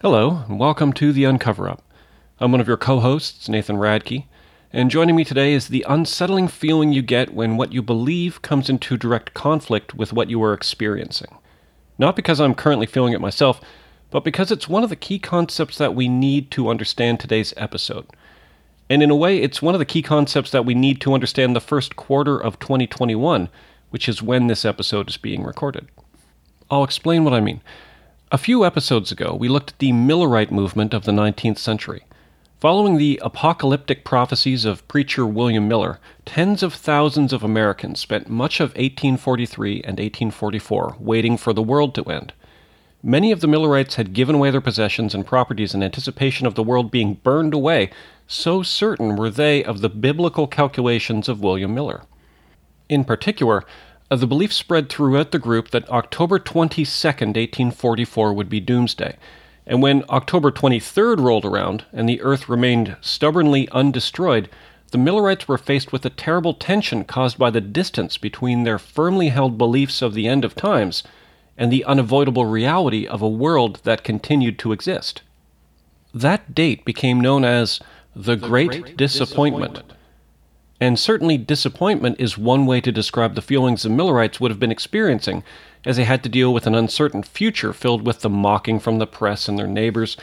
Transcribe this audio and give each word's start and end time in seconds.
Hello, 0.00 0.44
and 0.48 0.60
welcome 0.60 0.92
to 0.92 1.12
The 1.12 1.24
Uncover 1.24 1.68
Up. 1.68 1.82
I'm 2.38 2.52
one 2.52 2.60
of 2.60 2.68
your 2.68 2.76
co 2.76 3.00
hosts, 3.00 3.48
Nathan 3.48 3.78
Radke, 3.78 4.26
and 4.72 4.92
joining 4.92 5.16
me 5.16 5.24
today 5.24 5.52
is 5.52 5.66
the 5.66 5.84
unsettling 5.88 6.46
feeling 6.46 6.92
you 6.92 7.02
get 7.02 7.34
when 7.34 7.56
what 7.56 7.72
you 7.72 7.82
believe 7.82 8.40
comes 8.40 8.70
into 8.70 8.96
direct 8.96 9.34
conflict 9.34 9.96
with 9.96 10.12
what 10.12 10.30
you 10.30 10.40
are 10.44 10.52
experiencing. 10.52 11.36
Not 11.98 12.14
because 12.14 12.40
I'm 12.40 12.54
currently 12.54 12.86
feeling 12.86 13.12
it 13.12 13.20
myself, 13.20 13.60
but 14.10 14.22
because 14.22 14.52
it's 14.52 14.68
one 14.68 14.84
of 14.84 14.88
the 14.88 14.94
key 14.94 15.18
concepts 15.18 15.78
that 15.78 15.96
we 15.96 16.06
need 16.06 16.52
to 16.52 16.68
understand 16.68 17.18
today's 17.18 17.52
episode. 17.56 18.06
And 18.88 19.02
in 19.02 19.10
a 19.10 19.16
way, 19.16 19.38
it's 19.42 19.60
one 19.60 19.74
of 19.74 19.80
the 19.80 19.84
key 19.84 20.02
concepts 20.02 20.52
that 20.52 20.64
we 20.64 20.76
need 20.76 21.00
to 21.00 21.12
understand 21.12 21.56
the 21.56 21.60
first 21.60 21.96
quarter 21.96 22.38
of 22.38 22.60
2021, 22.60 23.48
which 23.90 24.08
is 24.08 24.22
when 24.22 24.46
this 24.46 24.64
episode 24.64 25.08
is 25.08 25.16
being 25.16 25.42
recorded. 25.42 25.88
I'll 26.70 26.84
explain 26.84 27.24
what 27.24 27.34
I 27.34 27.40
mean. 27.40 27.62
A 28.30 28.36
few 28.36 28.62
episodes 28.62 29.10
ago, 29.10 29.34
we 29.34 29.48
looked 29.48 29.70
at 29.70 29.78
the 29.78 29.90
Millerite 29.90 30.50
movement 30.50 30.92
of 30.92 31.06
the 31.06 31.12
19th 31.12 31.56
century. 31.56 32.02
Following 32.60 32.98
the 32.98 33.18
apocalyptic 33.24 34.04
prophecies 34.04 34.66
of 34.66 34.86
preacher 34.86 35.24
William 35.24 35.66
Miller, 35.66 35.98
tens 36.26 36.62
of 36.62 36.74
thousands 36.74 37.32
of 37.32 37.42
Americans 37.42 38.00
spent 38.00 38.28
much 38.28 38.60
of 38.60 38.72
1843 38.72 39.76
and 39.76 39.98
1844 39.98 40.96
waiting 40.98 41.38
for 41.38 41.54
the 41.54 41.62
world 41.62 41.94
to 41.94 42.04
end. 42.04 42.34
Many 43.02 43.32
of 43.32 43.40
the 43.40 43.48
Millerites 43.48 43.94
had 43.94 44.12
given 44.12 44.34
away 44.34 44.50
their 44.50 44.60
possessions 44.60 45.14
and 45.14 45.24
properties 45.24 45.72
in 45.72 45.82
anticipation 45.82 46.46
of 46.46 46.54
the 46.54 46.62
world 46.62 46.90
being 46.90 47.14
burned 47.14 47.54
away, 47.54 47.88
so 48.26 48.62
certain 48.62 49.16
were 49.16 49.30
they 49.30 49.64
of 49.64 49.80
the 49.80 49.88
biblical 49.88 50.46
calculations 50.46 51.30
of 51.30 51.40
William 51.40 51.74
Miller. 51.74 52.02
In 52.90 53.04
particular, 53.04 53.64
the 54.16 54.26
belief 54.26 54.52
spread 54.52 54.88
throughout 54.88 55.32
the 55.32 55.38
group 55.38 55.70
that 55.70 55.88
October 55.90 56.38
22, 56.38 56.80
1844 56.80 58.32
would 58.32 58.48
be 58.48 58.60
doomsday. 58.60 59.16
And 59.66 59.82
when 59.82 60.04
October 60.08 60.50
23rd 60.50 61.20
rolled 61.20 61.44
around 61.44 61.84
and 61.92 62.08
the 62.08 62.22
Earth 62.22 62.48
remained 62.48 62.96
stubbornly 63.02 63.68
undestroyed, 63.70 64.48
the 64.92 64.98
Millerites 64.98 65.46
were 65.46 65.58
faced 65.58 65.92
with 65.92 66.06
a 66.06 66.10
terrible 66.10 66.54
tension 66.54 67.04
caused 67.04 67.36
by 67.36 67.50
the 67.50 67.60
distance 67.60 68.16
between 68.16 68.64
their 68.64 68.78
firmly 68.78 69.28
held 69.28 69.58
beliefs 69.58 70.00
of 70.00 70.14
the 70.14 70.26
end 70.26 70.42
of 70.42 70.54
times 70.54 71.02
and 71.58 71.70
the 71.70 71.84
unavoidable 71.84 72.46
reality 72.46 73.06
of 73.06 73.20
a 73.20 73.28
world 73.28 73.80
that 73.84 74.04
continued 74.04 74.58
to 74.60 74.72
exist. 74.72 75.20
That 76.14 76.54
date 76.54 76.86
became 76.86 77.20
known 77.20 77.44
as 77.44 77.80
the, 78.16 78.36
the 78.36 78.48
Great, 78.48 78.70
Great 78.70 78.96
Disappointment. 78.96 79.74
Disappointment 79.74 79.97
and 80.80 80.98
certainly 80.98 81.36
disappointment 81.36 82.20
is 82.20 82.38
one 82.38 82.66
way 82.66 82.80
to 82.80 82.92
describe 82.92 83.34
the 83.34 83.42
feelings 83.42 83.82
the 83.82 83.88
Millerites 83.88 84.40
would 84.40 84.50
have 84.50 84.60
been 84.60 84.70
experiencing 84.70 85.42
as 85.84 85.96
they 85.96 86.04
had 86.04 86.22
to 86.22 86.28
deal 86.28 86.52
with 86.52 86.66
an 86.66 86.74
uncertain 86.74 87.22
future 87.22 87.72
filled 87.72 88.06
with 88.06 88.20
the 88.20 88.30
mocking 88.30 88.78
from 88.78 88.98
the 88.98 89.06
press 89.06 89.48
and 89.48 89.58
their 89.58 89.66
neighbors, 89.66 90.16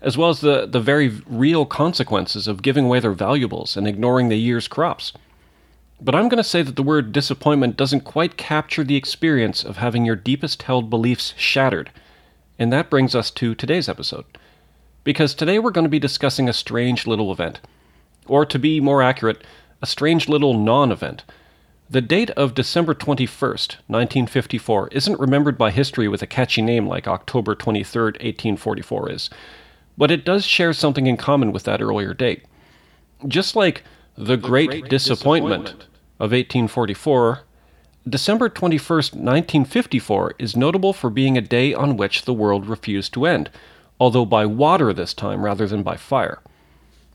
as 0.00 0.18
well 0.18 0.28
as 0.28 0.40
the, 0.40 0.66
the 0.66 0.80
very 0.80 1.08
real 1.26 1.64
consequences 1.64 2.46
of 2.46 2.62
giving 2.62 2.86
away 2.86 3.00
their 3.00 3.12
valuables 3.12 3.76
and 3.76 3.86
ignoring 3.86 4.28
the 4.28 4.36
year's 4.36 4.68
crops. 4.68 5.12
But 6.00 6.16
I'm 6.16 6.28
going 6.28 6.42
to 6.42 6.48
say 6.48 6.62
that 6.62 6.74
the 6.74 6.82
word 6.82 7.12
disappointment 7.12 7.76
doesn't 7.76 8.00
quite 8.00 8.36
capture 8.36 8.82
the 8.82 8.96
experience 8.96 9.62
of 9.62 9.76
having 9.76 10.04
your 10.04 10.16
deepest 10.16 10.64
held 10.64 10.90
beliefs 10.90 11.32
shattered. 11.36 11.90
And 12.58 12.72
that 12.72 12.90
brings 12.90 13.14
us 13.14 13.30
to 13.32 13.54
today's 13.54 13.88
episode. 13.88 14.24
Because 15.04 15.34
today 15.34 15.60
we're 15.60 15.70
going 15.70 15.84
to 15.84 15.88
be 15.88 16.00
discussing 16.00 16.48
a 16.48 16.52
strange 16.52 17.06
little 17.06 17.30
event. 17.30 17.60
Or 18.26 18.44
to 18.44 18.58
be 18.58 18.80
more 18.80 19.00
accurate, 19.00 19.44
a 19.82 19.86
strange 19.86 20.28
little 20.28 20.54
non 20.54 20.92
event. 20.92 21.24
The 21.90 22.00
date 22.00 22.30
of 22.30 22.54
December 22.54 22.94
21st, 22.94 23.76
1954, 23.88 24.88
isn't 24.92 25.20
remembered 25.20 25.58
by 25.58 25.70
history 25.70 26.08
with 26.08 26.22
a 26.22 26.26
catchy 26.26 26.62
name 26.62 26.86
like 26.86 27.06
October 27.06 27.54
23rd, 27.54 28.14
1844 28.22 29.10
is, 29.10 29.30
but 29.98 30.10
it 30.10 30.24
does 30.24 30.46
share 30.46 30.72
something 30.72 31.06
in 31.06 31.18
common 31.18 31.52
with 31.52 31.64
that 31.64 31.82
earlier 31.82 32.14
date. 32.14 32.44
Just 33.28 33.54
like 33.54 33.84
the, 34.16 34.24
the 34.24 34.36
Great, 34.38 34.70
Great 34.70 34.88
Disappointment, 34.88 35.64
Disappointment 35.64 35.88
of 36.18 36.30
1844, 36.30 37.40
December 38.08 38.48
21st, 38.48 39.12
1954 39.14 40.34
is 40.38 40.56
notable 40.56 40.92
for 40.92 41.10
being 41.10 41.36
a 41.36 41.42
day 41.42 41.74
on 41.74 41.96
which 41.96 42.24
the 42.24 42.32
world 42.32 42.66
refused 42.66 43.12
to 43.12 43.26
end, 43.26 43.50
although 44.00 44.24
by 44.24 44.46
water 44.46 44.92
this 44.92 45.12
time 45.12 45.44
rather 45.44 45.66
than 45.66 45.82
by 45.82 45.96
fire. 45.96 46.40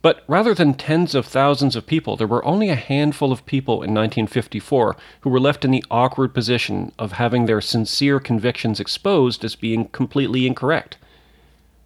But 0.07 0.23
rather 0.25 0.53
than 0.53 0.73
tens 0.73 1.13
of 1.15 1.25
thousands 1.25 1.75
of 1.75 1.85
people, 1.85 2.15
there 2.15 2.27
were 2.27 2.45
only 2.45 2.69
a 2.69 2.75
handful 2.75 3.33
of 3.33 3.45
people 3.45 3.83
in 3.83 3.93
1954 3.93 4.95
who 5.19 5.29
were 5.29 5.37
left 5.37 5.65
in 5.65 5.71
the 5.71 5.83
awkward 5.91 6.33
position 6.33 6.93
of 6.97 7.11
having 7.11 7.45
their 7.45 7.59
sincere 7.59 8.21
convictions 8.21 8.79
exposed 8.79 9.43
as 9.43 9.57
being 9.57 9.89
completely 9.89 10.47
incorrect. 10.47 10.95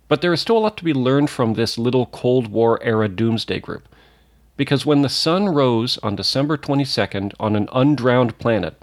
But 0.07 0.21
there 0.21 0.31
is 0.31 0.39
still 0.39 0.59
a 0.59 0.59
lot 0.59 0.77
to 0.77 0.83
be 0.83 0.93
learned 0.93 1.31
from 1.31 1.55
this 1.55 1.79
little 1.79 2.05
Cold 2.05 2.49
War 2.49 2.79
era 2.83 3.07
doomsday 3.07 3.59
group. 3.59 3.89
Because 4.55 4.85
when 4.85 5.01
the 5.01 5.09
sun 5.09 5.49
rose 5.49 5.97
on 6.03 6.15
December 6.15 6.57
22nd 6.57 7.33
on 7.39 7.55
an 7.55 7.69
undrowned 7.73 8.37
planet, 8.37 8.79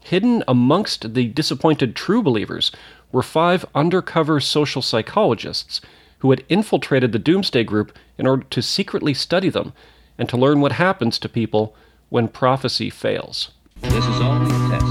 hidden 0.00 0.44
amongst 0.46 1.14
the 1.14 1.28
disappointed 1.28 1.96
true 1.96 2.22
believers 2.22 2.72
were 3.10 3.22
five 3.22 3.64
undercover 3.74 4.38
social 4.38 4.82
psychologists 4.82 5.80
who 6.18 6.30
had 6.30 6.44
infiltrated 6.48 7.12
the 7.12 7.18
Doomsday 7.18 7.64
Group 7.64 7.96
in 8.18 8.26
order 8.26 8.44
to 8.44 8.62
secretly 8.62 9.14
study 9.14 9.48
them 9.48 9.72
and 10.18 10.28
to 10.28 10.36
learn 10.36 10.60
what 10.60 10.72
happens 10.72 11.18
to 11.18 11.28
people 11.28 11.74
when 12.08 12.28
prophecy 12.28 12.88
fails. 12.90 13.50
This 13.82 14.06
is 14.06 14.20
only 14.20 14.50
a 14.50 14.68
test. 14.70 14.86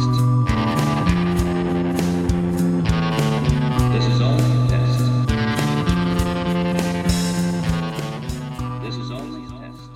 This 3.91 4.05
is 4.05 4.21
only 4.21 4.63
a 4.63 4.67
test. 4.67 4.99
This 8.83 8.95
is 8.95 9.11
only 9.11 9.45
a 9.45 9.49
test. 9.59 9.89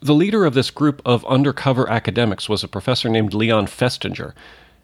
The 0.00 0.14
leader 0.14 0.44
of 0.44 0.54
this 0.54 0.70
group 0.70 1.00
of 1.04 1.24
undercover 1.26 1.88
academics 1.88 2.48
was 2.48 2.64
a 2.64 2.68
professor 2.68 3.08
named 3.08 3.34
Leon 3.34 3.66
Festinger, 3.66 4.32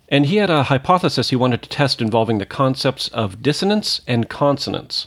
and 0.08 0.26
he 0.26 0.36
had 0.36 0.50
a 0.50 0.64
hypothesis 0.64 1.30
he 1.30 1.36
wanted 1.36 1.62
to 1.62 1.68
test 1.68 2.00
involving 2.00 2.38
the 2.38 2.46
concepts 2.46 3.08
of 3.08 3.42
dissonance 3.42 4.00
and 4.06 4.28
consonance. 4.28 5.06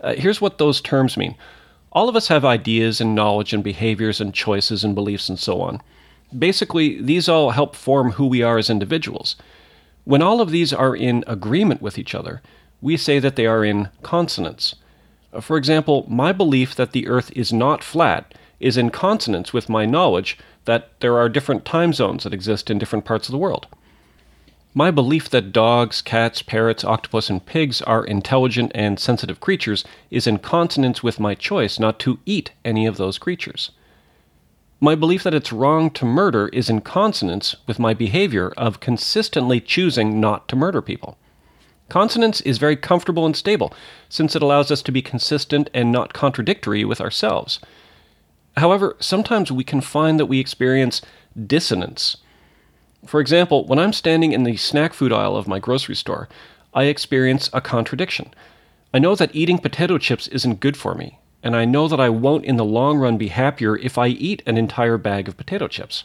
Uh, 0.00 0.14
here's 0.14 0.40
what 0.40 0.58
those 0.58 0.80
terms 0.80 1.16
mean 1.16 1.36
all 1.92 2.08
of 2.08 2.16
us 2.16 2.28
have 2.28 2.44
ideas 2.44 3.00
and 3.00 3.14
knowledge 3.14 3.52
and 3.52 3.62
behaviors 3.62 4.20
and 4.20 4.34
choices 4.34 4.82
and 4.82 4.96
beliefs 4.96 5.28
and 5.28 5.38
so 5.38 5.60
on. 5.60 5.80
Basically, 6.36 7.00
these 7.00 7.28
all 7.28 7.50
help 7.50 7.76
form 7.76 8.12
who 8.12 8.26
we 8.26 8.42
are 8.42 8.58
as 8.58 8.68
individuals. 8.68 9.36
When 10.02 10.20
all 10.20 10.40
of 10.40 10.50
these 10.50 10.72
are 10.72 10.96
in 10.96 11.22
agreement 11.28 11.80
with 11.80 11.96
each 11.96 12.14
other, 12.14 12.42
we 12.80 12.96
say 12.96 13.20
that 13.20 13.36
they 13.36 13.46
are 13.46 13.64
in 13.64 13.88
consonance. 14.02 14.74
Uh, 15.32 15.40
for 15.40 15.56
example, 15.56 16.04
my 16.08 16.32
belief 16.32 16.74
that 16.74 16.92
the 16.92 17.06
Earth 17.06 17.30
is 17.36 17.52
not 17.52 17.84
flat 17.84 18.34
is 18.58 18.76
in 18.76 18.90
consonance 18.90 19.52
with 19.52 19.68
my 19.68 19.86
knowledge 19.86 20.36
that 20.64 20.98
there 21.00 21.16
are 21.16 21.28
different 21.28 21.64
time 21.64 21.92
zones 21.92 22.24
that 22.24 22.34
exist 22.34 22.70
in 22.70 22.78
different 22.78 23.04
parts 23.04 23.28
of 23.28 23.32
the 23.32 23.38
world. 23.38 23.68
My 24.76 24.90
belief 24.90 25.30
that 25.30 25.52
dogs, 25.52 26.02
cats, 26.02 26.42
parrots, 26.42 26.82
octopus, 26.82 27.30
and 27.30 27.46
pigs 27.46 27.80
are 27.82 28.04
intelligent 28.04 28.72
and 28.74 28.98
sensitive 28.98 29.38
creatures 29.38 29.84
is 30.10 30.26
in 30.26 30.38
consonance 30.38 31.00
with 31.00 31.20
my 31.20 31.36
choice 31.36 31.78
not 31.78 32.00
to 32.00 32.18
eat 32.26 32.50
any 32.64 32.84
of 32.84 32.96
those 32.96 33.16
creatures. 33.16 33.70
My 34.80 34.96
belief 34.96 35.22
that 35.22 35.32
it's 35.32 35.52
wrong 35.52 35.90
to 35.90 36.04
murder 36.04 36.48
is 36.48 36.68
in 36.68 36.80
consonance 36.80 37.54
with 37.68 37.78
my 37.78 37.94
behavior 37.94 38.52
of 38.56 38.80
consistently 38.80 39.60
choosing 39.60 40.18
not 40.20 40.48
to 40.48 40.56
murder 40.56 40.82
people. 40.82 41.16
Consonance 41.88 42.40
is 42.40 42.58
very 42.58 42.76
comfortable 42.76 43.24
and 43.24 43.36
stable, 43.36 43.72
since 44.08 44.34
it 44.34 44.42
allows 44.42 44.72
us 44.72 44.82
to 44.82 44.90
be 44.90 45.02
consistent 45.02 45.70
and 45.72 45.92
not 45.92 46.12
contradictory 46.12 46.84
with 46.84 47.00
ourselves. 47.00 47.60
However, 48.56 48.96
sometimes 48.98 49.52
we 49.52 49.62
can 49.62 49.80
find 49.80 50.18
that 50.18 50.26
we 50.26 50.40
experience 50.40 51.00
dissonance 51.46 52.16
for 53.06 53.20
example, 53.20 53.66
when 53.66 53.78
I'm 53.78 53.92
standing 53.92 54.32
in 54.32 54.44
the 54.44 54.56
snack 54.56 54.94
food 54.94 55.12
aisle 55.12 55.36
of 55.36 55.48
my 55.48 55.58
grocery 55.58 55.94
store, 55.94 56.28
I 56.72 56.84
experience 56.84 57.50
a 57.52 57.60
contradiction. 57.60 58.32
I 58.92 58.98
know 58.98 59.14
that 59.14 59.34
eating 59.34 59.58
potato 59.58 59.98
chips 59.98 60.28
isn't 60.28 60.60
good 60.60 60.76
for 60.76 60.94
me, 60.94 61.18
and 61.42 61.54
I 61.54 61.64
know 61.64 61.88
that 61.88 62.00
I 62.00 62.08
won't 62.08 62.44
in 62.44 62.56
the 62.56 62.64
long 62.64 62.98
run 62.98 63.18
be 63.18 63.28
happier 63.28 63.76
if 63.76 63.98
I 63.98 64.08
eat 64.08 64.42
an 64.46 64.56
entire 64.56 64.98
bag 64.98 65.28
of 65.28 65.36
potato 65.36 65.68
chips. 65.68 66.04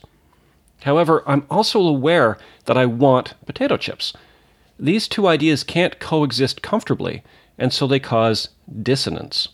However, 0.84 1.24
I'm 1.28 1.46
also 1.50 1.82
aware 1.82 2.38
that 2.66 2.78
I 2.78 2.86
want 2.86 3.34
potato 3.46 3.78
chips. 3.78 4.14
These 4.80 5.08
two 5.08 5.28
ideas 5.28 5.64
can't 5.64 6.00
coexist 6.00 6.62
comfortably, 6.62 7.24
and 7.58 7.74
so 7.74 7.86
they 7.86 8.00
cause 8.00 8.50
dissonance. 8.82 9.50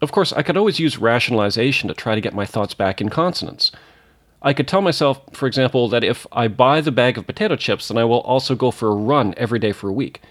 Of 0.00 0.12
course, 0.12 0.32
I 0.32 0.42
could 0.42 0.56
always 0.56 0.78
use 0.78 0.98
rationalization 0.98 1.88
to 1.88 1.94
try 1.94 2.14
to 2.14 2.20
get 2.20 2.32
my 2.32 2.46
thoughts 2.46 2.74
back 2.74 3.00
in 3.00 3.08
consonance. 3.08 3.72
I 4.42 4.52
could 4.52 4.66
tell 4.66 4.80
myself, 4.80 5.20
for 5.32 5.46
example, 5.46 5.88
that 5.88 6.04
if 6.04 6.26
I 6.32 6.48
buy 6.48 6.80
the 6.80 6.92
bag 6.92 7.18
of 7.18 7.26
potato 7.26 7.56
chips, 7.56 7.88
then 7.88 7.98
I 7.98 8.04
will 8.04 8.20
also 8.20 8.54
go 8.54 8.70
for 8.70 8.88
a 8.88 8.94
run 8.94 9.34
every 9.36 9.58
day 9.58 9.72
for 9.72 9.88
a 9.88 9.92
week. 9.92 10.22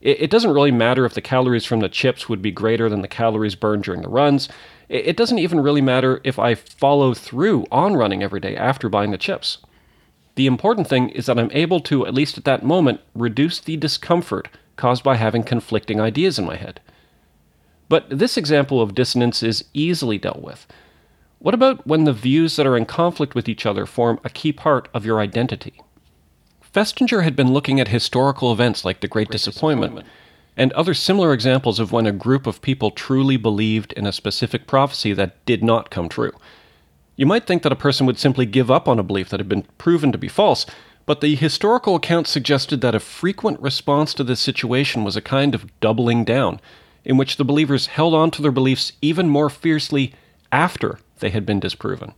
It, 0.00 0.22
it 0.22 0.30
doesn't 0.30 0.52
really 0.52 0.70
matter 0.70 1.04
if 1.04 1.14
the 1.14 1.20
calories 1.20 1.64
from 1.64 1.80
the 1.80 1.88
chips 1.88 2.28
would 2.28 2.40
be 2.40 2.52
greater 2.52 2.88
than 2.88 3.02
the 3.02 3.08
calories 3.08 3.56
burned 3.56 3.82
during 3.82 4.02
the 4.02 4.08
runs. 4.08 4.48
It, 4.88 5.06
it 5.08 5.16
doesn't 5.16 5.40
even 5.40 5.60
really 5.60 5.80
matter 5.80 6.20
if 6.22 6.38
I 6.38 6.54
follow 6.54 7.12
through 7.12 7.66
on 7.72 7.94
running 7.94 8.22
every 8.22 8.40
day 8.40 8.56
after 8.56 8.88
buying 8.88 9.10
the 9.10 9.18
chips. 9.18 9.58
The 10.36 10.46
important 10.46 10.86
thing 10.86 11.08
is 11.08 11.26
that 11.26 11.38
I'm 11.38 11.50
able 11.52 11.80
to, 11.80 12.06
at 12.06 12.14
least 12.14 12.38
at 12.38 12.44
that 12.44 12.62
moment, 12.62 13.00
reduce 13.14 13.58
the 13.58 13.76
discomfort 13.76 14.48
caused 14.76 15.02
by 15.02 15.16
having 15.16 15.42
conflicting 15.42 16.00
ideas 16.00 16.38
in 16.38 16.44
my 16.44 16.56
head. 16.56 16.80
But 17.88 18.06
this 18.10 18.36
example 18.36 18.80
of 18.80 18.94
dissonance 18.94 19.42
is 19.42 19.64
easily 19.72 20.18
dealt 20.18 20.42
with. 20.42 20.66
What 21.38 21.54
about 21.54 21.86
when 21.86 22.04
the 22.04 22.12
views 22.12 22.56
that 22.56 22.66
are 22.66 22.76
in 22.76 22.86
conflict 22.86 23.34
with 23.34 23.48
each 23.48 23.66
other 23.66 23.84
form 23.84 24.18
a 24.24 24.30
key 24.30 24.52
part 24.52 24.88
of 24.94 25.04
your 25.04 25.20
identity? 25.20 25.80
Festinger 26.74 27.22
had 27.22 27.36
been 27.36 27.52
looking 27.52 27.78
at 27.78 27.88
historical 27.88 28.52
events 28.52 28.84
like 28.84 29.00
the 29.00 29.08
Great, 29.08 29.30
Disappointment, 29.30 30.06
and 30.56 30.72
other 30.72 30.94
similar 30.94 31.32
examples 31.32 31.78
of 31.78 31.92
when 31.92 32.06
a 32.06 32.12
group 32.12 32.46
of 32.46 32.62
people 32.62 32.90
truly 32.90 33.36
believed 33.36 33.92
in 33.92 34.06
a 34.06 34.12
specific 34.12 34.66
prophecy 34.66 35.12
that 35.12 35.44
did 35.44 35.62
not 35.62 35.90
come 35.90 36.08
true. 36.08 36.32
You 37.16 37.26
might 37.26 37.46
think 37.46 37.62
that 37.62 37.72
a 37.72 37.76
person 37.76 38.06
would 38.06 38.18
simply 38.18 38.46
give 38.46 38.70
up 38.70 38.88
on 38.88 38.98
a 38.98 39.02
belief 39.02 39.28
that 39.28 39.40
had 39.40 39.48
been 39.48 39.66
proven 39.78 40.12
to 40.12 40.18
be 40.18 40.28
false, 40.28 40.66
but 41.04 41.20
the 41.20 41.34
historical 41.34 41.94
accounts 41.94 42.30
suggested 42.30 42.80
that 42.80 42.94
a 42.94 43.00
frequent 43.00 43.60
response 43.60 44.12
to 44.14 44.24
this 44.24 44.40
situation 44.40 45.04
was 45.04 45.16
a 45.16 45.22
kind 45.22 45.54
of 45.54 45.80
doubling 45.80 46.24
down, 46.24 46.60
in 47.04 47.16
which 47.16 47.36
the 47.36 47.44
believers 47.44 47.86
held 47.86 48.14
on 48.14 48.30
to 48.32 48.42
their 48.42 48.50
beliefs 48.50 48.92
even 49.00 49.28
more 49.28 49.48
fiercely 49.48 50.12
after 50.50 50.98
they 51.20 51.30
had 51.30 51.46
been 51.46 51.60
disproven. 51.60 52.12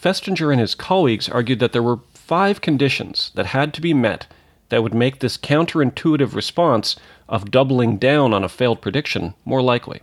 Festinger 0.00 0.50
and 0.50 0.60
his 0.60 0.74
colleagues 0.74 1.28
argued 1.28 1.58
that 1.58 1.72
there 1.72 1.82
were 1.82 2.00
five 2.14 2.60
conditions 2.60 3.30
that 3.34 3.46
had 3.46 3.74
to 3.74 3.80
be 3.80 3.92
met 3.92 4.26
that 4.70 4.82
would 4.82 4.94
make 4.94 5.18
this 5.18 5.36
counterintuitive 5.36 6.34
response 6.34 6.96
of 7.28 7.50
doubling 7.50 7.98
down 7.98 8.32
on 8.32 8.44
a 8.44 8.48
failed 8.48 8.80
prediction 8.80 9.34
more 9.44 9.60
likely. 9.62 10.00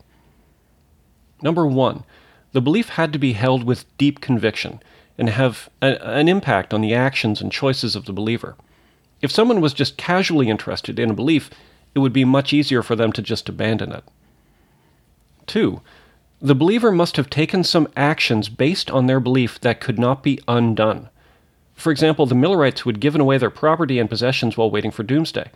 Number 1.41 1.65
one, 1.65 2.03
the 2.51 2.61
belief 2.61 2.89
had 2.89 3.13
to 3.13 3.19
be 3.19 3.33
held 3.33 3.63
with 3.63 3.85
deep 3.97 4.21
conviction 4.21 4.81
and 5.17 5.29
have 5.29 5.69
a, 5.81 6.01
an 6.05 6.27
impact 6.27 6.73
on 6.73 6.81
the 6.81 6.93
actions 6.93 7.41
and 7.41 7.51
choices 7.51 7.95
of 7.95 8.05
the 8.05 8.13
believer. 8.13 8.55
If 9.21 9.31
someone 9.31 9.61
was 9.61 9.73
just 9.73 9.97
casually 9.97 10.49
interested 10.49 10.99
in 10.99 11.09
a 11.09 11.15
belief, 11.15 11.49
it 11.95 11.99
would 11.99 12.13
be 12.13 12.25
much 12.25 12.53
easier 12.53 12.83
for 12.83 12.95
them 12.95 13.11
to 13.13 13.21
just 13.21 13.49
abandon 13.49 13.91
it. 13.91 14.03
Two, 15.47 15.81
the 16.41 16.55
believer 16.55 16.91
must 16.91 17.17
have 17.17 17.29
taken 17.29 17.63
some 17.63 17.87
actions 17.95 18.47
based 18.49 18.91
on 18.91 19.07
their 19.07 19.19
belief 19.19 19.59
that 19.61 19.81
could 19.81 19.97
not 19.97 20.21
be 20.23 20.39
undone. 20.47 21.09
For 21.73 21.91
example, 21.91 22.25
the 22.25 22.35
Millerites 22.35 22.81
who 22.81 22.89
had 22.89 22.99
given 22.99 23.21
away 23.21 23.37
their 23.37 23.49
property 23.49 23.99
and 23.99 24.09
possessions 24.09 24.57
while 24.57 24.69
waiting 24.69 24.91
for 24.91 25.03
doomsday. 25.03 25.49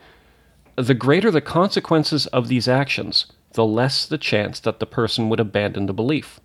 The 0.75 0.93
greater 0.93 1.29
the 1.31 1.41
consequences 1.41 2.27
of 2.27 2.47
these 2.47 2.67
actions, 2.67 3.25
the 3.53 3.65
less 3.65 4.05
the 4.05 4.17
chance 4.17 4.59
that 4.61 4.79
the 4.79 4.85
person 4.85 5.29
would 5.29 5.39
abandon 5.39 5.85
the 5.85 5.93
belief. 5.93 6.39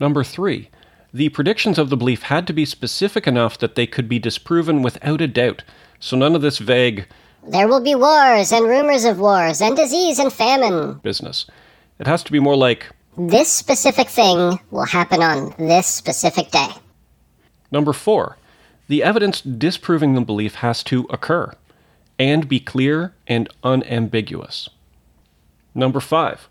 Number 0.00 0.22
three, 0.22 0.68
the 1.12 1.28
predictions 1.30 1.78
of 1.78 1.90
the 1.90 1.96
belief 1.96 2.22
had 2.24 2.46
to 2.46 2.52
be 2.52 2.64
specific 2.64 3.26
enough 3.26 3.58
that 3.58 3.74
they 3.74 3.86
could 3.86 4.08
be 4.08 4.18
disproven 4.18 4.82
without 4.82 5.20
a 5.20 5.26
doubt, 5.26 5.64
so 5.98 6.16
none 6.16 6.34
of 6.36 6.42
this 6.42 6.58
vague, 6.58 7.06
There 7.48 7.66
will 7.66 7.80
be 7.80 7.94
wars 7.94 8.52
and 8.52 8.66
rumors 8.68 9.04
of 9.04 9.18
wars 9.18 9.60
and 9.60 9.76
disease 9.76 10.18
and 10.18 10.32
famine. 10.32 11.00
business. 11.02 11.46
It 11.98 12.06
has 12.06 12.22
to 12.24 12.32
be 12.32 12.38
more 12.40 12.56
like, 12.56 12.86
This 13.18 13.52
specific 13.52 14.08
thing 14.08 14.60
will 14.70 14.86
happen 14.86 15.22
on 15.22 15.52
this 15.58 15.86
specific 15.86 16.50
day. 16.50 16.68
Number 17.72 17.92
four, 17.92 18.36
the 18.88 19.02
evidence 19.02 19.40
disproving 19.40 20.14
the 20.14 20.20
belief 20.20 20.56
has 20.56 20.82
to 20.84 21.06
occur 21.10 21.52
and 22.18 22.48
be 22.48 22.60
clear 22.60 23.14
and 23.26 23.48
unambiguous. 23.64 24.68
Number 25.74 26.00
five, 26.00 26.48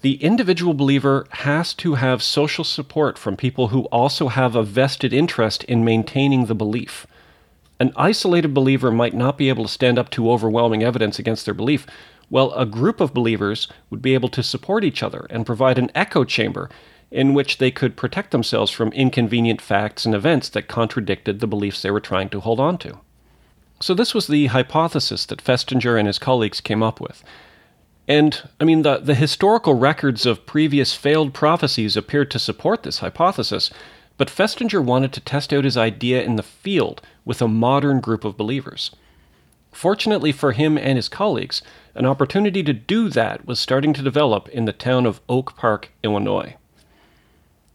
the 0.00 0.14
individual 0.22 0.74
believer 0.74 1.26
has 1.30 1.74
to 1.74 1.94
have 1.94 2.22
social 2.22 2.64
support 2.64 3.18
from 3.18 3.36
people 3.36 3.68
who 3.68 3.82
also 3.86 4.28
have 4.28 4.54
a 4.54 4.62
vested 4.62 5.12
interest 5.12 5.64
in 5.64 5.84
maintaining 5.84 6.46
the 6.46 6.54
belief. 6.54 7.06
An 7.80 7.92
isolated 7.96 8.54
believer 8.54 8.90
might 8.90 9.14
not 9.14 9.36
be 9.36 9.48
able 9.48 9.64
to 9.64 9.70
stand 9.70 9.98
up 9.98 10.10
to 10.10 10.30
overwhelming 10.30 10.82
evidence 10.82 11.18
against 11.18 11.44
their 11.44 11.54
belief, 11.54 11.86
while 12.28 12.52
a 12.52 12.66
group 12.66 13.00
of 13.00 13.14
believers 13.14 13.68
would 13.90 14.02
be 14.02 14.14
able 14.14 14.28
to 14.28 14.42
support 14.42 14.84
each 14.84 15.02
other 15.02 15.26
and 15.30 15.46
provide 15.46 15.78
an 15.78 15.90
echo 15.94 16.24
chamber 16.24 16.68
in 17.10 17.32
which 17.34 17.58
they 17.58 17.70
could 17.70 17.96
protect 17.96 18.30
themselves 18.30 18.70
from 18.70 18.92
inconvenient 18.92 19.60
facts 19.60 20.04
and 20.04 20.14
events 20.14 20.48
that 20.50 20.68
contradicted 20.68 21.40
the 21.40 21.46
beliefs 21.46 21.80
they 21.80 21.90
were 21.90 22.00
trying 22.00 22.28
to 22.28 22.40
hold 22.40 22.60
on 22.60 22.76
to. 22.78 22.98
So, 23.80 23.94
this 23.94 24.12
was 24.12 24.26
the 24.26 24.46
hypothesis 24.46 25.24
that 25.26 25.42
Festinger 25.42 25.98
and 25.98 26.06
his 26.06 26.18
colleagues 26.18 26.60
came 26.60 26.82
up 26.82 27.00
with. 27.00 27.22
And, 28.08 28.42
I 28.58 28.64
mean, 28.64 28.82
the, 28.82 28.98
the 28.98 29.14
historical 29.14 29.74
records 29.74 30.26
of 30.26 30.46
previous 30.46 30.94
failed 30.94 31.32
prophecies 31.32 31.96
appeared 31.96 32.30
to 32.32 32.38
support 32.38 32.82
this 32.82 32.98
hypothesis, 32.98 33.70
but 34.16 34.28
Festinger 34.28 34.82
wanted 34.82 35.12
to 35.12 35.20
test 35.20 35.52
out 35.52 35.64
his 35.64 35.76
idea 35.76 36.22
in 36.22 36.36
the 36.36 36.42
field 36.42 37.00
with 37.24 37.40
a 37.40 37.48
modern 37.48 38.00
group 38.00 38.24
of 38.24 38.36
believers. 38.36 38.90
Fortunately 39.72 40.32
for 40.32 40.52
him 40.52 40.76
and 40.78 40.96
his 40.96 41.08
colleagues, 41.08 41.62
an 41.94 42.06
opportunity 42.06 42.62
to 42.62 42.72
do 42.72 43.08
that 43.10 43.46
was 43.46 43.60
starting 43.60 43.92
to 43.94 44.02
develop 44.02 44.48
in 44.48 44.64
the 44.64 44.72
town 44.72 45.06
of 45.06 45.20
Oak 45.28 45.56
Park, 45.56 45.90
Illinois. 46.02 46.56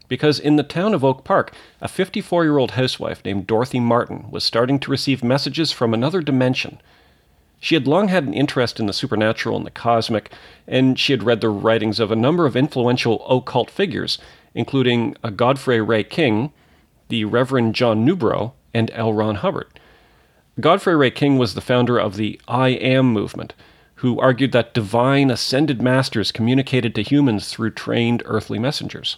Because 0.08 0.40
in 0.40 0.56
the 0.56 0.64
town 0.64 0.94
of 0.94 1.04
Oak 1.04 1.24
Park, 1.24 1.54
a 1.82 1.88
54 1.88 2.44
year 2.44 2.58
old 2.58 2.72
housewife 2.72 3.24
named 3.24 3.48
Dorothy 3.48 3.80
Martin 3.80 4.30
was 4.30 4.44
starting 4.44 4.80
to 4.80 4.92
receive 4.92 5.24
messages 5.24 5.72
from 5.72 5.94
another 5.94 6.22
dimension. 6.22 6.80
She 7.60 7.76
had 7.76 7.88
long 7.88 8.10
had 8.10 8.26
an 8.26 8.34
interest 8.34 8.80
in 8.80 8.88
the 8.88 8.94
supernatural 8.94 9.56
and 9.56 9.66
the 9.66 9.72
cosmic, 9.72 10.30
and 10.68 11.00
she 11.00 11.14
had 11.14 11.24
read 11.24 11.40
the 11.40 11.48
writings 11.48 12.02
of 12.02 12.12
a 12.12 12.16
number 12.16 12.46
of 12.46 12.58
influential 12.58 13.26
occult 13.26 13.70
figures, 13.70 14.18
including 14.54 15.16
a 15.24 15.32
Godfrey 15.32 15.80
Ray 15.80 16.04
King, 16.04 16.52
the 17.08 17.24
Reverend 17.24 17.74
John 17.74 18.06
Newbrough, 18.06 18.52
and 18.74 18.92
L. 18.94 19.14
Ron 19.14 19.36
Hubbard. 19.36 19.80
Godfrey 20.60 20.96
Ray 20.96 21.10
King 21.10 21.40
was 21.40 21.56
the 21.56 21.62
founder 21.62 21.98
of 21.98 22.16
the 22.16 22.40
I 22.48 22.70
Am 22.70 23.12
movement, 23.12 23.56
who 23.96 24.20
argued 24.20 24.52
that 24.52 24.76
divine 24.76 25.32
ascended 25.32 25.82
masters 25.82 26.32
communicated 26.32 26.94
to 26.94 27.02
humans 27.02 27.50
through 27.50 27.72
trained 27.72 28.22
earthly 28.26 28.60
messengers. 28.60 29.18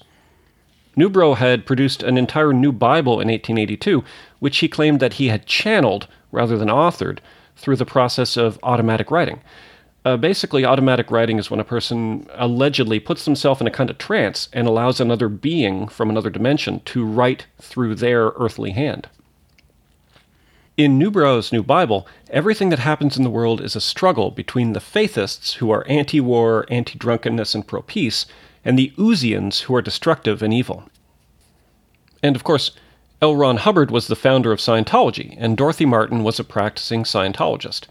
Newbrough 0.96 1.36
had 1.36 1.66
produced 1.66 2.04
an 2.04 2.18
entire 2.18 2.54
new 2.54 2.72
Bible 2.72 3.20
in 3.20 3.28
1882, 3.28 4.02
which 4.40 4.60
he 4.60 4.70
claimed 4.70 5.02
that 5.02 5.16
he 5.16 5.28
had 5.28 5.46
channeled, 5.46 6.08
rather 6.32 6.58
than 6.58 6.70
authored, 6.70 7.20
through 7.58 7.76
the 7.76 7.86
process 7.86 8.38
of 8.38 8.58
automatic 8.64 9.12
writing. 9.12 9.42
Uh, 10.06 10.16
basically, 10.16 10.64
automatic 10.64 11.12
writing 11.12 11.38
is 11.38 11.52
when 11.52 11.60
a 11.60 11.66
person 11.66 12.30
allegedly 12.36 12.98
puts 12.98 13.26
themselves 13.26 13.60
in 13.60 13.68
a 13.68 13.72
kind 13.72 13.90
of 13.90 13.98
trance 13.98 14.48
and 14.54 14.68
allows 14.68 15.02
another 15.02 15.28
being 15.28 15.90
from 15.90 16.10
another 16.10 16.30
dimension 16.30 16.80
to 16.86 17.04
write 17.04 17.46
through 17.60 17.94
their 17.94 18.28
earthly 18.38 18.72
hand. 18.72 19.10
In 20.78 21.00
Newbrough's 21.00 21.54
New 21.54 21.64
Bible, 21.64 22.06
everything 22.30 22.68
that 22.68 22.80
happens 22.80 23.16
in 23.16 23.24
the 23.24 23.30
world 23.30 23.62
is 23.62 23.78
a 23.78 23.82
struggle 23.82 24.30
between 24.30 24.74
the 24.74 24.82
faithists, 24.82 25.54
who 25.54 25.72
are 25.72 25.88
anti 25.88 26.20
war, 26.20 26.66
anti 26.68 27.00
drunkenness, 27.00 27.56
and 27.56 27.66
pro 27.66 27.82
peace, 27.82 28.26
and 28.66 28.78
the 28.78 28.92
Uzians, 28.98 29.62
who 29.62 29.76
are 29.76 29.82
destructive 29.82 30.44
and 30.44 30.54
evil. 30.54 30.84
And 32.22 32.36
of 32.36 32.44
course, 32.44 32.72
L. 33.22 33.38
Ron 33.38 33.56
Hubbard 33.56 33.90
was 33.90 34.08
the 34.08 34.18
founder 34.18 34.52
of 34.52 34.60
Scientology, 34.60 35.38
and 35.40 35.56
Dorothy 35.56 35.86
Martin 35.86 36.26
was 36.26 36.42
a 36.42 36.44
practicing 36.44 37.06
Scientologist. 37.06 37.86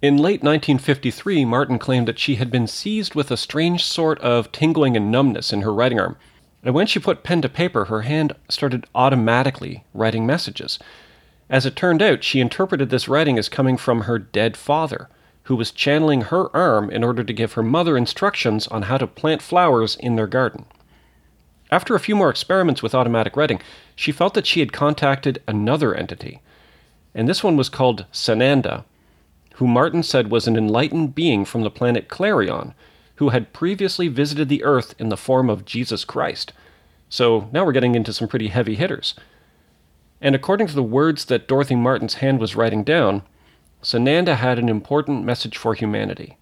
In 0.00 0.16
late 0.16 0.44
1953, 0.44 1.44
Martin 1.44 1.80
claimed 1.80 2.06
that 2.06 2.20
she 2.20 2.36
had 2.36 2.52
been 2.52 2.68
seized 2.68 3.16
with 3.16 3.32
a 3.32 3.36
strange 3.36 3.82
sort 3.82 4.20
of 4.20 4.52
tingling 4.52 4.96
and 4.96 5.10
numbness 5.10 5.52
in 5.52 5.62
her 5.62 5.74
writing 5.74 5.98
arm, 5.98 6.16
and 6.62 6.72
when 6.72 6.86
she 6.86 7.00
put 7.00 7.24
pen 7.24 7.42
to 7.42 7.48
paper, 7.48 7.86
her 7.86 8.02
hand 8.02 8.36
started 8.48 8.86
automatically 8.94 9.82
writing 9.92 10.24
messages. 10.24 10.78
As 11.48 11.64
it 11.64 11.76
turned 11.76 12.02
out, 12.02 12.24
she 12.24 12.40
interpreted 12.40 12.90
this 12.90 13.08
writing 13.08 13.38
as 13.38 13.48
coming 13.48 13.76
from 13.76 14.02
her 14.02 14.18
dead 14.18 14.56
father, 14.56 15.08
who 15.44 15.54
was 15.54 15.70
channeling 15.70 16.22
her 16.22 16.54
arm 16.56 16.90
in 16.90 17.04
order 17.04 17.22
to 17.22 17.32
give 17.32 17.52
her 17.52 17.62
mother 17.62 17.96
instructions 17.96 18.66
on 18.66 18.82
how 18.82 18.98
to 18.98 19.06
plant 19.06 19.42
flowers 19.42 19.96
in 19.96 20.16
their 20.16 20.26
garden. 20.26 20.64
After 21.70 21.94
a 21.94 22.00
few 22.00 22.16
more 22.16 22.30
experiments 22.30 22.82
with 22.82 22.94
automatic 22.94 23.36
writing, 23.36 23.60
she 23.94 24.12
felt 24.12 24.34
that 24.34 24.46
she 24.46 24.60
had 24.60 24.72
contacted 24.72 25.42
another 25.46 25.94
entity, 25.94 26.40
and 27.14 27.28
this 27.28 27.42
one 27.42 27.56
was 27.56 27.68
called 27.68 28.06
Sananda, 28.12 28.84
who 29.54 29.66
Martin 29.66 30.02
said 30.02 30.30
was 30.30 30.46
an 30.46 30.56
enlightened 30.56 31.14
being 31.14 31.44
from 31.44 31.62
the 31.62 31.70
planet 31.70 32.08
Clarion, 32.08 32.74
who 33.16 33.30
had 33.30 33.52
previously 33.52 34.08
visited 34.08 34.48
the 34.48 34.62
Earth 34.64 34.94
in 34.98 35.08
the 35.08 35.16
form 35.16 35.48
of 35.48 35.64
Jesus 35.64 36.04
Christ. 36.04 36.52
So 37.08 37.48
now 37.52 37.64
we're 37.64 37.72
getting 37.72 37.94
into 37.94 38.12
some 38.12 38.28
pretty 38.28 38.48
heavy 38.48 38.74
hitters. 38.74 39.14
And 40.20 40.34
according 40.34 40.66
to 40.68 40.74
the 40.74 40.82
words 40.82 41.26
that 41.26 41.48
Dorothy 41.48 41.74
Martin's 41.74 42.14
hand 42.14 42.40
was 42.40 42.56
writing 42.56 42.84
down, 42.84 43.22
Sananda 43.82 44.36
had 44.36 44.58
an 44.58 44.68
important 44.68 45.24
message 45.24 45.56
for 45.56 45.74
humanity. 45.74 46.38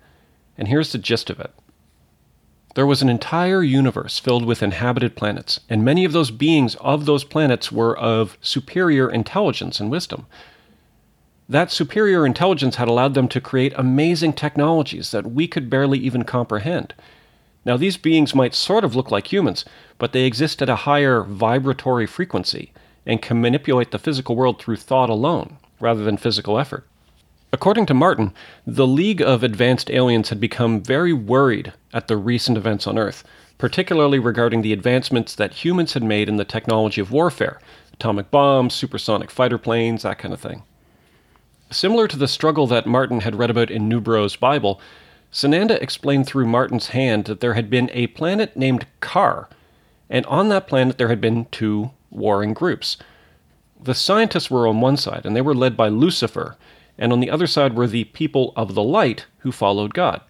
And 0.56 0.68
here's 0.68 0.92
the 0.92 0.98
gist 0.98 1.30
of 1.30 1.40
it. 1.40 1.52
There 2.74 2.86
was 2.86 3.02
an 3.02 3.08
entire 3.08 3.62
universe 3.62 4.18
filled 4.18 4.44
with 4.44 4.62
inhabited 4.62 5.14
planets, 5.14 5.60
and 5.68 5.84
many 5.84 6.04
of 6.04 6.12
those 6.12 6.30
beings 6.30 6.74
of 6.76 7.06
those 7.06 7.22
planets 7.22 7.70
were 7.70 7.96
of 7.96 8.36
superior 8.40 9.08
intelligence 9.08 9.78
and 9.78 9.90
wisdom. 9.90 10.26
That 11.48 11.70
superior 11.70 12.26
intelligence 12.26 12.76
had 12.76 12.88
allowed 12.88 13.14
them 13.14 13.28
to 13.28 13.40
create 13.40 13.74
amazing 13.76 14.32
technologies 14.32 15.10
that 15.10 15.30
we 15.30 15.46
could 15.46 15.70
barely 15.70 15.98
even 15.98 16.24
comprehend. 16.24 16.94
Now, 17.64 17.76
these 17.76 17.96
beings 17.96 18.34
might 18.34 18.54
sort 18.54 18.84
of 18.84 18.96
look 18.96 19.10
like 19.10 19.32
humans, 19.32 19.64
but 19.98 20.12
they 20.12 20.24
exist 20.24 20.60
at 20.62 20.68
a 20.68 20.76
higher 20.76 21.22
vibratory 21.22 22.06
frequency 22.06 22.72
and 23.06 23.22
can 23.22 23.40
manipulate 23.40 23.90
the 23.90 23.98
physical 23.98 24.36
world 24.36 24.60
through 24.60 24.76
thought 24.76 25.10
alone, 25.10 25.58
rather 25.80 26.04
than 26.04 26.16
physical 26.16 26.58
effort. 26.58 26.86
According 27.52 27.86
to 27.86 27.94
Martin, 27.94 28.32
the 28.66 28.86
League 28.86 29.22
of 29.22 29.44
Advanced 29.44 29.90
Aliens 29.90 30.30
had 30.30 30.40
become 30.40 30.82
very 30.82 31.12
worried 31.12 31.72
at 31.92 32.08
the 32.08 32.16
recent 32.16 32.56
events 32.56 32.86
on 32.86 32.98
Earth, 32.98 33.22
particularly 33.58 34.18
regarding 34.18 34.62
the 34.62 34.72
advancements 34.72 35.34
that 35.36 35.64
humans 35.64 35.92
had 35.92 36.02
made 36.02 36.28
in 36.28 36.36
the 36.36 36.44
technology 36.44 37.00
of 37.00 37.12
warfare 37.12 37.60
atomic 37.92 38.30
bombs, 38.30 38.74
supersonic 38.74 39.30
fighter 39.30 39.56
planes, 39.56 40.02
that 40.02 40.18
kind 40.18 40.34
of 40.34 40.40
thing. 40.40 40.64
Similar 41.70 42.08
to 42.08 42.16
the 42.16 42.28
struggle 42.28 42.66
that 42.66 42.86
Martin 42.86 43.20
had 43.20 43.36
read 43.36 43.50
about 43.50 43.70
in 43.70 43.88
Newbrough's 43.88 44.36
Bible, 44.36 44.80
Sananda 45.32 45.80
explained 45.80 46.26
through 46.26 46.46
Martin's 46.46 46.88
hand 46.88 47.26
that 47.26 47.40
there 47.40 47.54
had 47.54 47.70
been 47.70 47.90
a 47.92 48.08
planet 48.08 48.56
named 48.56 48.86
Kar, 49.00 49.48
and 50.10 50.26
on 50.26 50.48
that 50.48 50.66
planet 50.66 50.98
there 50.98 51.08
had 51.08 51.20
been 51.20 51.46
two 51.46 51.92
warring 52.14 52.54
groups. 52.54 52.96
The 53.80 53.94
scientists 53.94 54.50
were 54.50 54.66
on 54.66 54.80
one 54.80 54.96
side, 54.96 55.26
and 55.26 55.34
they 55.36 55.42
were 55.42 55.54
led 55.54 55.76
by 55.76 55.88
Lucifer, 55.88 56.56
and 56.96 57.12
on 57.12 57.20
the 57.20 57.30
other 57.30 57.46
side 57.46 57.74
were 57.74 57.86
the 57.86 58.04
people 58.04 58.52
of 58.56 58.74
the 58.74 58.82
light 58.82 59.26
who 59.38 59.52
followed 59.52 59.94
God. 59.94 60.20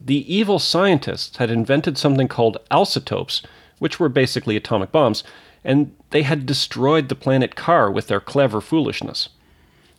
The 0.00 0.32
evil 0.32 0.58
scientists 0.58 1.38
had 1.38 1.50
invented 1.50 1.96
something 1.96 2.28
called 2.28 2.58
alcitopes, 2.70 3.42
which 3.78 3.98
were 3.98 4.08
basically 4.08 4.56
atomic 4.56 4.92
bombs, 4.92 5.24
and 5.64 5.94
they 6.10 6.22
had 6.22 6.46
destroyed 6.46 7.08
the 7.08 7.14
planet 7.14 7.56
Kar 7.56 7.90
with 7.90 8.08
their 8.08 8.20
clever 8.20 8.60
foolishness. 8.60 9.30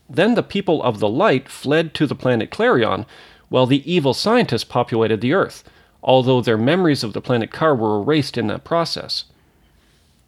Then 0.09 0.35
the 0.35 0.43
people 0.43 0.81
of 0.83 0.99
the 0.99 1.09
light 1.09 1.49
fled 1.49 1.93
to 1.95 2.07
the 2.07 2.15
planet 2.15 2.51
Clarion, 2.51 3.05
while 3.49 3.65
the 3.65 3.91
evil 3.91 4.13
scientists 4.13 4.63
populated 4.63 5.21
the 5.21 5.33
Earth, 5.33 5.63
although 6.03 6.41
their 6.41 6.57
memories 6.57 7.03
of 7.03 7.13
the 7.13 7.21
planet 7.21 7.51
Kar 7.51 7.75
were 7.75 8.01
erased 8.01 8.37
in 8.37 8.47
that 8.47 8.63
process. 8.63 9.25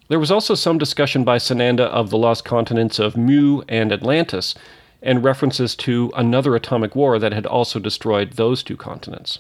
There 0.09 0.19
was 0.19 0.31
also 0.31 0.55
some 0.55 0.79
discussion 0.79 1.23
by 1.23 1.37
Sananda 1.37 1.81
of 1.81 2.09
the 2.09 2.17
lost 2.17 2.43
continents 2.43 2.97
of 2.97 3.15
Mu 3.15 3.61
and 3.69 3.91
Atlantis, 3.91 4.55
and 5.03 5.23
references 5.23 5.75
to 5.75 6.11
another 6.15 6.55
atomic 6.55 6.95
war 6.95 7.19
that 7.19 7.31
had 7.31 7.45
also 7.45 7.77
destroyed 7.77 8.31
those 8.31 8.63
two 8.63 8.75
continents. 8.75 9.37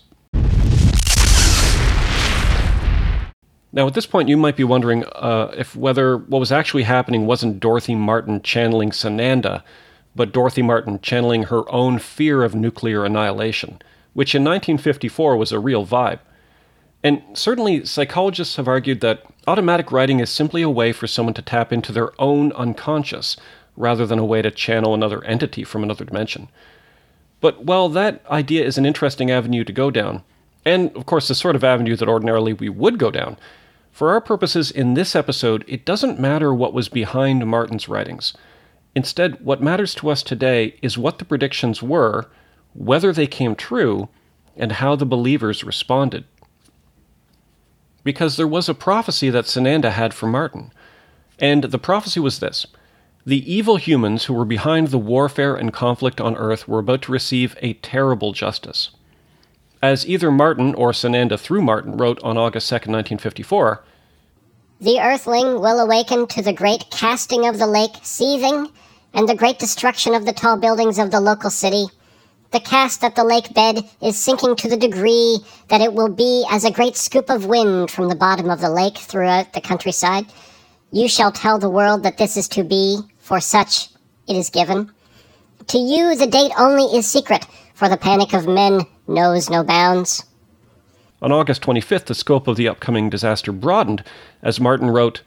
Now, 3.71 3.87
at 3.87 3.95
this 3.95 4.05
point, 4.05 4.29
you 4.29 4.37
might 4.37 4.55
be 4.55 4.63
wondering 4.63 5.05
uh, 5.15 5.51
if 5.57 5.75
whether 5.75 6.17
what 6.17 6.37
was 6.37 6.51
actually 6.51 6.83
happening 6.83 7.25
wasn't 7.25 7.59
Dorothy 7.59 7.95
Martin 7.95 8.39
channeling 8.43 8.91
Sananda, 8.91 9.63
but 10.15 10.31
Dorothy 10.31 10.61
Martin 10.61 10.99
channeling 11.01 11.43
her 11.43 11.63
own 11.71 11.97
fear 11.97 12.43
of 12.43 12.53
nuclear 12.53 13.03
annihilation, 13.05 13.81
which 14.13 14.35
in 14.35 14.43
1954 14.43 15.35
was 15.35 15.51
a 15.51 15.57
real 15.59 15.83
vibe. 15.83 16.19
And 17.03 17.21
certainly, 17.33 17.85
psychologists 17.85 18.57
have 18.57 18.67
argued 18.67 18.99
that 19.01 19.23
automatic 19.47 19.91
writing 19.91 20.19
is 20.19 20.29
simply 20.29 20.61
a 20.61 20.69
way 20.69 20.91
for 20.91 21.07
someone 21.07 21.33
to 21.35 21.41
tap 21.41 21.71
into 21.71 21.91
their 21.91 22.11
own 22.21 22.51
unconscious, 22.53 23.37
rather 23.77 24.05
than 24.05 24.19
a 24.19 24.25
way 24.25 24.41
to 24.41 24.51
channel 24.51 24.93
another 24.93 25.23
entity 25.23 25.63
from 25.63 25.81
another 25.83 26.03
dimension. 26.03 26.49
But 27.39 27.63
while 27.63 27.87
that 27.89 28.21
idea 28.29 28.65
is 28.65 28.77
an 28.77 28.85
interesting 28.85 29.31
avenue 29.31 29.63
to 29.63 29.71
go 29.71 29.89
down, 29.89 30.23
and 30.65 30.95
of 30.97 31.05
course 31.05 31.29
the 31.29 31.35
sort 31.35 31.55
of 31.55 31.63
avenue 31.63 31.95
that 31.95 32.09
ordinarily 32.09 32.51
we 32.51 32.67
would 32.67 32.99
go 32.99 33.11
down, 33.11 33.37
for 33.91 34.11
our 34.11 34.21
purposes 34.21 34.69
in 34.69 34.93
this 34.93 35.15
episode, 35.15 35.63
it 35.67 35.85
doesn't 35.85 36.19
matter 36.19 36.53
what 36.53 36.73
was 36.73 36.89
behind 36.89 37.45
Martin's 37.47 37.87
writings. 37.87 38.33
Instead, 38.93 39.43
what 39.43 39.61
matters 39.61 39.95
to 39.95 40.09
us 40.09 40.21
today 40.21 40.75
is 40.81 40.97
what 40.97 41.19
the 41.19 41.25
predictions 41.25 41.81
were, 41.81 42.27
whether 42.73 43.13
they 43.13 43.27
came 43.27 43.55
true, 43.55 44.09
and 44.57 44.73
how 44.73 44.95
the 44.95 45.05
believers 45.05 45.63
responded. 45.63 46.25
Because 48.09 48.37
there 48.37 48.47
was 48.47 48.67
a 48.67 48.73
prophecy 48.73 49.29
that 49.29 49.45
Sananda 49.45 49.91
had 49.91 50.15
for 50.15 50.25
Martin. 50.25 50.71
And 51.37 51.65
the 51.65 51.77
prophecy 51.77 52.19
was 52.19 52.39
this 52.39 52.65
the 53.23 53.53
evil 53.53 53.75
humans 53.75 54.25
who 54.25 54.33
were 54.33 54.45
behind 54.45 54.87
the 54.87 54.97
warfare 54.97 55.53
and 55.55 55.71
conflict 55.71 56.19
on 56.19 56.35
Earth 56.35 56.67
were 56.67 56.79
about 56.79 57.03
to 57.03 57.11
receive 57.11 57.55
a 57.61 57.73
terrible 57.73 58.31
justice. 58.31 58.89
As 59.79 60.07
either 60.07 60.31
Martin 60.31 60.73
or 60.73 60.91
Sananda 60.91 61.39
through 61.39 61.61
Martin 61.61 61.97
wrote 61.97 62.19
on 62.23 62.35
August 62.35 62.67
2, 62.69 62.73
1954, 62.73 63.83
The 64.81 64.99
earthling 64.99 65.61
will 65.61 65.79
awaken 65.79 66.25
to 66.29 66.41
the 66.41 66.51
great 66.51 66.85
casting 66.89 67.45
of 67.45 67.59
the 67.59 67.67
lake 67.67 67.97
seething, 68.01 68.69
and 69.13 69.29
the 69.29 69.35
great 69.35 69.59
destruction 69.59 70.15
of 70.15 70.25
the 70.25 70.33
tall 70.33 70.57
buildings 70.57 70.97
of 70.97 71.11
the 71.11 71.21
local 71.21 71.51
city. 71.51 71.85
The 72.51 72.59
cast 72.59 73.03
at 73.03 73.15
the 73.15 73.23
lake 73.23 73.53
bed 73.53 73.83
is 74.01 74.17
sinking 74.17 74.55
to 74.55 74.69
the 74.69 74.77
degree 74.77 75.37
that 75.67 75.81
it 75.81 75.93
will 75.93 76.09
be 76.09 76.45
as 76.49 76.65
a 76.65 76.71
great 76.71 76.97
scoop 76.97 77.29
of 77.29 77.45
wind 77.45 77.91
from 77.91 78.09
the 78.09 78.15
bottom 78.15 78.49
of 78.49 78.59
the 78.59 78.71
lake 78.71 78.97
throughout 78.97 79.53
the 79.53 79.61
countryside. 79.61 80.25
You 80.91 81.07
shall 81.07 81.31
tell 81.31 81.59
the 81.59 81.69
world 81.69 82.01
that 82.01 82.17
this 82.17 82.37
is 82.37 82.47
to 82.49 82.63
be, 82.63 83.01
for 83.19 83.39
such 83.39 83.89
it 84.27 84.35
is 84.35 84.49
given. 84.49 84.91
To 85.67 85.77
you 85.77 86.15
the 86.15 86.25
date 86.25 86.51
only 86.57 86.85
is 86.97 87.05
secret, 87.05 87.45
for 87.75 87.87
the 87.87 87.97
panic 87.97 88.33
of 88.33 88.47
men 88.47 88.81
knows 89.07 89.51
no 89.51 89.63
bounds. 89.63 90.25
On 91.21 91.31
August 91.31 91.61
25th, 91.61 92.05
the 92.05 92.15
scope 92.15 92.47
of 92.47 92.55
the 92.55 92.67
upcoming 92.67 93.11
disaster 93.11 93.51
broadened 93.51 94.03
as 94.41 94.59
Martin 94.59 94.89
wrote, 94.89 95.21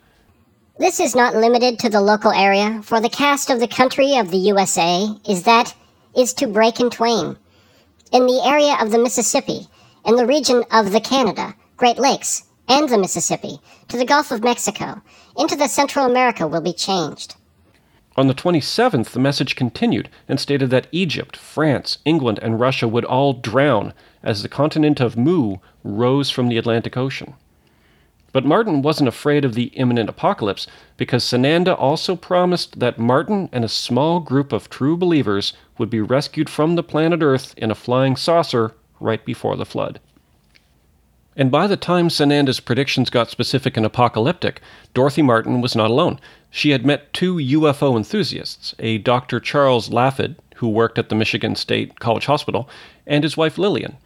This 0.80 0.98
is 0.98 1.14
not 1.14 1.36
limited 1.36 1.78
to 1.80 1.88
the 1.88 2.00
local 2.00 2.32
area, 2.32 2.80
for 2.82 3.00
the 3.00 3.08
cast 3.08 3.48
of 3.48 3.60
the 3.60 3.68
country 3.68 4.16
of 4.16 4.32
the 4.32 4.38
USA 4.38 5.06
is 5.28 5.44
that 5.44 5.74
is 6.16 6.32
to 6.34 6.46
break 6.46 6.80
in 6.80 6.90
twain. 6.90 7.36
In 8.12 8.26
the 8.26 8.42
area 8.44 8.76
of 8.80 8.90
the 8.90 8.98
Mississippi, 8.98 9.68
in 10.04 10.16
the 10.16 10.26
region 10.26 10.64
of 10.70 10.92
the 10.92 11.00
Canada, 11.00 11.54
Great 11.76 11.98
Lakes, 11.98 12.44
and 12.68 12.88
the 12.88 12.98
Mississippi, 12.98 13.58
to 13.88 13.96
the 13.96 14.04
Gulf 14.04 14.30
of 14.30 14.42
Mexico, 14.42 15.02
into 15.36 15.56
the 15.56 15.68
Central 15.68 16.06
America 16.06 16.46
will 16.46 16.60
be 16.60 16.72
changed. 16.72 17.36
On 18.14 18.26
the 18.26 18.34
27th, 18.34 19.10
the 19.10 19.18
message 19.18 19.56
continued 19.56 20.10
and 20.28 20.38
stated 20.38 20.68
that 20.70 20.86
Egypt, 20.92 21.36
France, 21.36 21.98
England, 22.04 22.38
and 22.42 22.60
Russia 22.60 22.86
would 22.86 23.06
all 23.06 23.32
drown 23.32 23.94
as 24.22 24.42
the 24.42 24.48
continent 24.48 25.00
of 25.00 25.16
Mu 25.16 25.56
rose 25.82 26.28
from 26.28 26.48
the 26.48 26.58
Atlantic 26.58 26.96
Ocean. 26.96 27.34
But 28.32 28.46
Martin 28.46 28.80
wasn't 28.80 29.08
afraid 29.08 29.44
of 29.44 29.54
the 29.54 29.64
imminent 29.74 30.08
apocalypse 30.08 30.66
because 30.96 31.22
Sananda 31.22 31.78
also 31.78 32.16
promised 32.16 32.80
that 32.80 32.98
Martin 32.98 33.50
and 33.52 33.64
a 33.64 33.68
small 33.68 34.20
group 34.20 34.52
of 34.52 34.70
true 34.70 34.96
believers 34.96 35.52
would 35.76 35.90
be 35.90 36.00
rescued 36.00 36.48
from 36.48 36.74
the 36.74 36.82
planet 36.82 37.22
Earth 37.22 37.54
in 37.58 37.70
a 37.70 37.74
flying 37.74 38.16
saucer 38.16 38.74
right 39.00 39.24
before 39.24 39.56
the 39.56 39.66
flood. 39.66 40.00
And 41.36 41.50
by 41.50 41.66
the 41.66 41.76
time 41.76 42.08
Sananda's 42.08 42.60
predictions 42.60 43.08
got 43.08 43.30
specific 43.30 43.76
and 43.76 43.86
apocalyptic, 43.86 44.60
Dorothy 44.92 45.22
Martin 45.22 45.60
was 45.60 45.74
not 45.74 45.90
alone. 45.90 46.20
She 46.50 46.70
had 46.70 46.84
met 46.84 47.12
two 47.12 47.36
UFO 47.36 47.96
enthusiasts, 47.96 48.74
a 48.78 48.98
Dr. 48.98 49.40
Charles 49.40 49.88
Laughead, 49.88 50.36
who 50.56 50.68
worked 50.68 50.98
at 50.98 51.08
the 51.08 51.14
Michigan 51.14 51.56
State 51.56 51.98
College 52.00 52.26
Hospital, 52.26 52.68
and 53.06 53.24
his 53.24 53.36
wife 53.36 53.56
Lillian. 53.56 53.96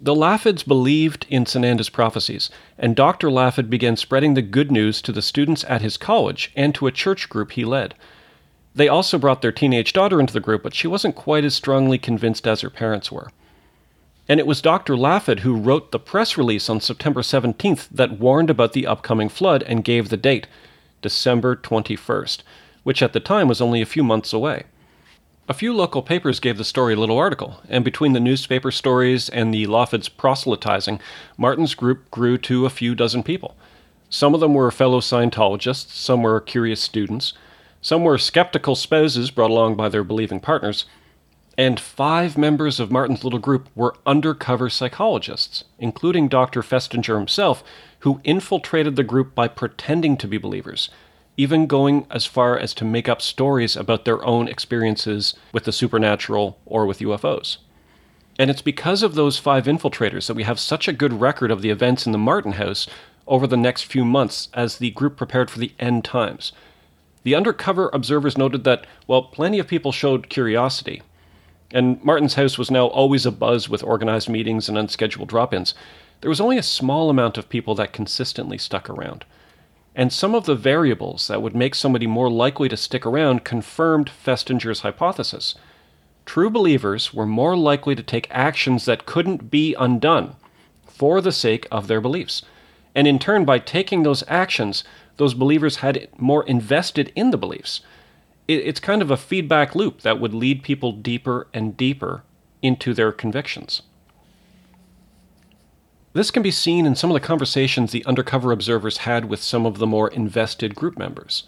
The 0.00 0.14
Laugheads 0.14 0.62
believed 0.62 1.26
in 1.28 1.44
Sananda's 1.44 1.88
prophecies, 1.88 2.50
and 2.78 2.94
Dr. 2.94 3.30
Laughead 3.30 3.68
began 3.68 3.96
spreading 3.96 4.34
the 4.34 4.42
good 4.42 4.70
news 4.70 5.02
to 5.02 5.10
the 5.10 5.20
students 5.20 5.64
at 5.64 5.82
his 5.82 5.96
college 5.96 6.52
and 6.54 6.72
to 6.76 6.86
a 6.86 6.92
church 6.92 7.28
group 7.28 7.52
he 7.52 7.64
led. 7.64 7.96
They 8.76 8.86
also 8.86 9.18
brought 9.18 9.42
their 9.42 9.50
teenage 9.50 9.92
daughter 9.92 10.20
into 10.20 10.32
the 10.32 10.38
group, 10.38 10.62
but 10.62 10.74
she 10.74 10.86
wasn't 10.86 11.16
quite 11.16 11.44
as 11.44 11.56
strongly 11.56 11.98
convinced 11.98 12.46
as 12.46 12.60
her 12.60 12.70
parents 12.70 13.10
were. 13.10 13.32
And 14.28 14.38
it 14.38 14.46
was 14.46 14.62
Dr. 14.62 14.96
Laughead 14.96 15.40
who 15.40 15.56
wrote 15.56 15.90
the 15.90 15.98
press 15.98 16.38
release 16.38 16.68
on 16.70 16.80
September 16.80 17.22
17th 17.22 17.88
that 17.90 18.20
warned 18.20 18.50
about 18.50 18.74
the 18.74 18.86
upcoming 18.86 19.28
flood 19.28 19.64
and 19.64 19.82
gave 19.82 20.10
the 20.10 20.16
date, 20.16 20.46
December 21.02 21.56
21st, 21.56 22.42
which 22.84 23.02
at 23.02 23.14
the 23.14 23.20
time 23.20 23.48
was 23.48 23.60
only 23.60 23.82
a 23.82 23.86
few 23.86 24.04
months 24.04 24.32
away. 24.32 24.64
A 25.50 25.54
few 25.54 25.72
local 25.72 26.02
papers 26.02 26.40
gave 26.40 26.58
the 26.58 26.64
story 26.64 26.92
a 26.92 26.98
little 26.98 27.16
article, 27.16 27.62
and 27.70 27.82
between 27.82 28.12
the 28.12 28.20
newspaper 28.20 28.70
stories 28.70 29.30
and 29.30 29.52
the 29.52 29.66
Laugheads 29.66 30.10
proselytizing, 30.10 31.00
Martin's 31.38 31.74
group 31.74 32.10
grew 32.10 32.36
to 32.36 32.66
a 32.66 32.70
few 32.70 32.94
dozen 32.94 33.22
people. 33.22 33.56
Some 34.10 34.34
of 34.34 34.40
them 34.40 34.52
were 34.52 34.70
fellow 34.70 35.00
Scientologists, 35.00 35.92
some 35.92 36.22
were 36.22 36.38
curious 36.42 36.82
students, 36.82 37.32
some 37.80 38.04
were 38.04 38.18
skeptical 38.18 38.74
spouses 38.74 39.30
brought 39.30 39.50
along 39.50 39.76
by 39.76 39.88
their 39.88 40.04
believing 40.04 40.38
partners, 40.38 40.84
and 41.56 41.80
five 41.80 42.36
members 42.36 42.78
of 42.78 42.90
Martin's 42.90 43.24
little 43.24 43.38
group 43.38 43.70
were 43.74 43.96
undercover 44.04 44.68
psychologists, 44.68 45.64
including 45.78 46.28
Dr. 46.28 46.60
Festinger 46.60 47.16
himself, 47.16 47.64
who 48.00 48.20
infiltrated 48.22 48.96
the 48.96 49.02
group 49.02 49.34
by 49.34 49.48
pretending 49.48 50.18
to 50.18 50.28
be 50.28 50.36
believers, 50.36 50.90
even 51.38 51.68
going 51.68 52.04
as 52.10 52.26
far 52.26 52.58
as 52.58 52.74
to 52.74 52.84
make 52.84 53.08
up 53.08 53.22
stories 53.22 53.76
about 53.76 54.04
their 54.04 54.22
own 54.24 54.48
experiences 54.48 55.34
with 55.52 55.64
the 55.64 55.72
supernatural 55.72 56.58
or 56.66 56.84
with 56.84 56.98
UFOs. 56.98 57.58
And 58.40 58.50
it's 58.50 58.60
because 58.60 59.04
of 59.04 59.14
those 59.14 59.38
five 59.38 59.64
infiltrators 59.64 60.26
that 60.26 60.34
we 60.34 60.42
have 60.42 60.58
such 60.58 60.88
a 60.88 60.92
good 60.92 61.20
record 61.20 61.52
of 61.52 61.62
the 61.62 61.70
events 61.70 62.06
in 62.06 62.12
the 62.12 62.18
Martin 62.18 62.52
house 62.52 62.88
over 63.28 63.46
the 63.46 63.56
next 63.56 63.82
few 63.82 64.04
months 64.04 64.48
as 64.52 64.78
the 64.78 64.90
group 64.90 65.16
prepared 65.16 65.48
for 65.48 65.60
the 65.60 65.72
end 65.78 66.04
times. 66.04 66.50
The 67.22 67.36
undercover 67.36 67.88
observers 67.92 68.36
noted 68.36 68.64
that, 68.64 68.86
while 69.06 69.22
plenty 69.22 69.60
of 69.60 69.68
people 69.68 69.92
showed 69.92 70.28
curiosity, 70.28 71.02
and 71.70 72.02
Martin's 72.02 72.34
house 72.34 72.58
was 72.58 72.70
now 72.70 72.86
always 72.86 73.26
abuzz 73.26 73.68
with 73.68 73.84
organized 73.84 74.28
meetings 74.28 74.68
and 74.68 74.76
unscheduled 74.76 75.28
drop 75.28 75.54
ins, 75.54 75.74
there 76.20 76.30
was 76.30 76.40
only 76.40 76.58
a 76.58 76.62
small 76.62 77.10
amount 77.10 77.38
of 77.38 77.48
people 77.48 77.76
that 77.76 77.92
consistently 77.92 78.58
stuck 78.58 78.90
around. 78.90 79.24
And 79.98 80.12
some 80.12 80.32
of 80.32 80.46
the 80.46 80.54
variables 80.54 81.26
that 81.26 81.42
would 81.42 81.56
make 81.56 81.74
somebody 81.74 82.06
more 82.06 82.30
likely 82.30 82.68
to 82.68 82.76
stick 82.76 83.04
around 83.04 83.44
confirmed 83.44 84.08
Festinger's 84.08 84.80
hypothesis. 84.80 85.56
true 86.24 86.50
believers 86.50 87.12
were 87.12 87.26
more 87.26 87.56
likely 87.56 87.96
to 87.96 88.02
take 88.02 88.28
actions 88.30 88.84
that 88.84 89.06
couldn't 89.06 89.50
be 89.50 89.74
undone 89.74 90.36
for 90.86 91.20
the 91.20 91.32
sake 91.32 91.66
of 91.72 91.88
their 91.88 92.00
beliefs. 92.00 92.42
And 92.94 93.08
in 93.08 93.18
turn, 93.18 93.44
by 93.44 93.58
taking 93.58 94.04
those 94.04 94.22
actions, 94.28 94.84
those 95.16 95.34
believers 95.34 95.76
had 95.76 96.08
more 96.16 96.44
invested 96.44 97.10
in 97.16 97.32
the 97.32 97.38
beliefs. 97.38 97.80
It's 98.46 98.78
kind 98.78 99.02
of 99.02 99.10
a 99.10 99.16
feedback 99.16 99.74
loop 99.74 100.02
that 100.02 100.20
would 100.20 100.32
lead 100.32 100.62
people 100.62 100.92
deeper 100.92 101.48
and 101.52 101.76
deeper 101.76 102.22
into 102.62 102.94
their 102.94 103.10
convictions. 103.10 103.82
This 106.18 106.32
can 106.32 106.42
be 106.42 106.50
seen 106.50 106.84
in 106.84 106.96
some 106.96 107.10
of 107.10 107.14
the 107.14 107.20
conversations 107.20 107.92
the 107.92 108.04
undercover 108.04 108.50
observers 108.50 108.96
had 109.06 109.26
with 109.26 109.40
some 109.40 109.64
of 109.64 109.78
the 109.78 109.86
more 109.86 110.08
invested 110.08 110.74
group 110.74 110.98
members. 110.98 111.44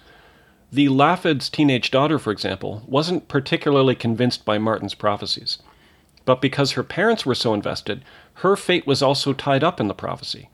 The 0.70 0.88
Laugheads' 0.88 1.50
teenage 1.50 1.90
daughter, 1.90 2.20
for 2.20 2.30
example, 2.30 2.84
wasn't 2.86 3.26
particularly 3.26 3.96
convinced 3.96 4.44
by 4.44 4.58
Martin's 4.58 4.94
prophecies. 4.94 5.58
But 6.24 6.40
because 6.40 6.70
her 6.70 6.84
parents 6.84 7.26
were 7.26 7.34
so 7.34 7.52
invested, 7.52 8.04
her 8.34 8.54
fate 8.54 8.86
was 8.86 9.02
also 9.02 9.32
tied 9.32 9.64
up 9.64 9.80
in 9.80 9.88
the 9.88 9.92
prophecy. 9.92 10.50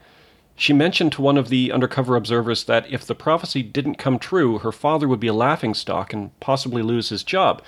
She 0.54 0.72
mentioned 0.72 1.12
to 1.12 1.20
one 1.20 1.36
of 1.36 1.50
the 1.50 1.70
undercover 1.70 2.16
observers 2.16 2.64
that 2.64 2.90
if 2.90 3.04
the 3.04 3.14
prophecy 3.14 3.62
didn't 3.62 3.96
come 3.96 4.18
true, 4.18 4.60
her 4.60 4.72
father 4.72 5.06
would 5.08 5.20
be 5.20 5.26
a 5.26 5.34
laughingstock 5.34 6.14
and 6.14 6.30
possibly 6.40 6.80
lose 6.80 7.10
his 7.10 7.22
job. 7.22 7.60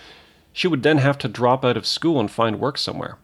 She 0.54 0.66
would 0.66 0.82
then 0.82 0.96
have 0.96 1.18
to 1.18 1.28
drop 1.28 1.62
out 1.62 1.76
of 1.76 1.84
school 1.84 2.18
and 2.18 2.30
find 2.30 2.58
work 2.58 2.78
somewhere. 2.78 3.18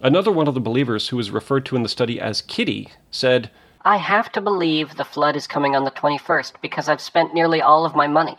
Another 0.00 0.30
one 0.30 0.46
of 0.46 0.54
the 0.54 0.60
believers, 0.60 1.08
who 1.08 1.16
was 1.16 1.32
referred 1.32 1.66
to 1.66 1.76
in 1.76 1.82
the 1.82 1.88
study 1.88 2.20
as 2.20 2.40
Kitty, 2.42 2.90
said, 3.10 3.50
I 3.82 3.96
have 3.96 4.30
to 4.32 4.40
believe 4.40 4.94
the 4.94 5.04
flood 5.04 5.34
is 5.34 5.48
coming 5.48 5.74
on 5.74 5.84
the 5.84 5.90
21st 5.90 6.52
because 6.62 6.88
I've 6.88 7.00
spent 7.00 7.34
nearly 7.34 7.60
all 7.60 7.84
of 7.84 7.96
my 7.96 8.06
money. 8.06 8.36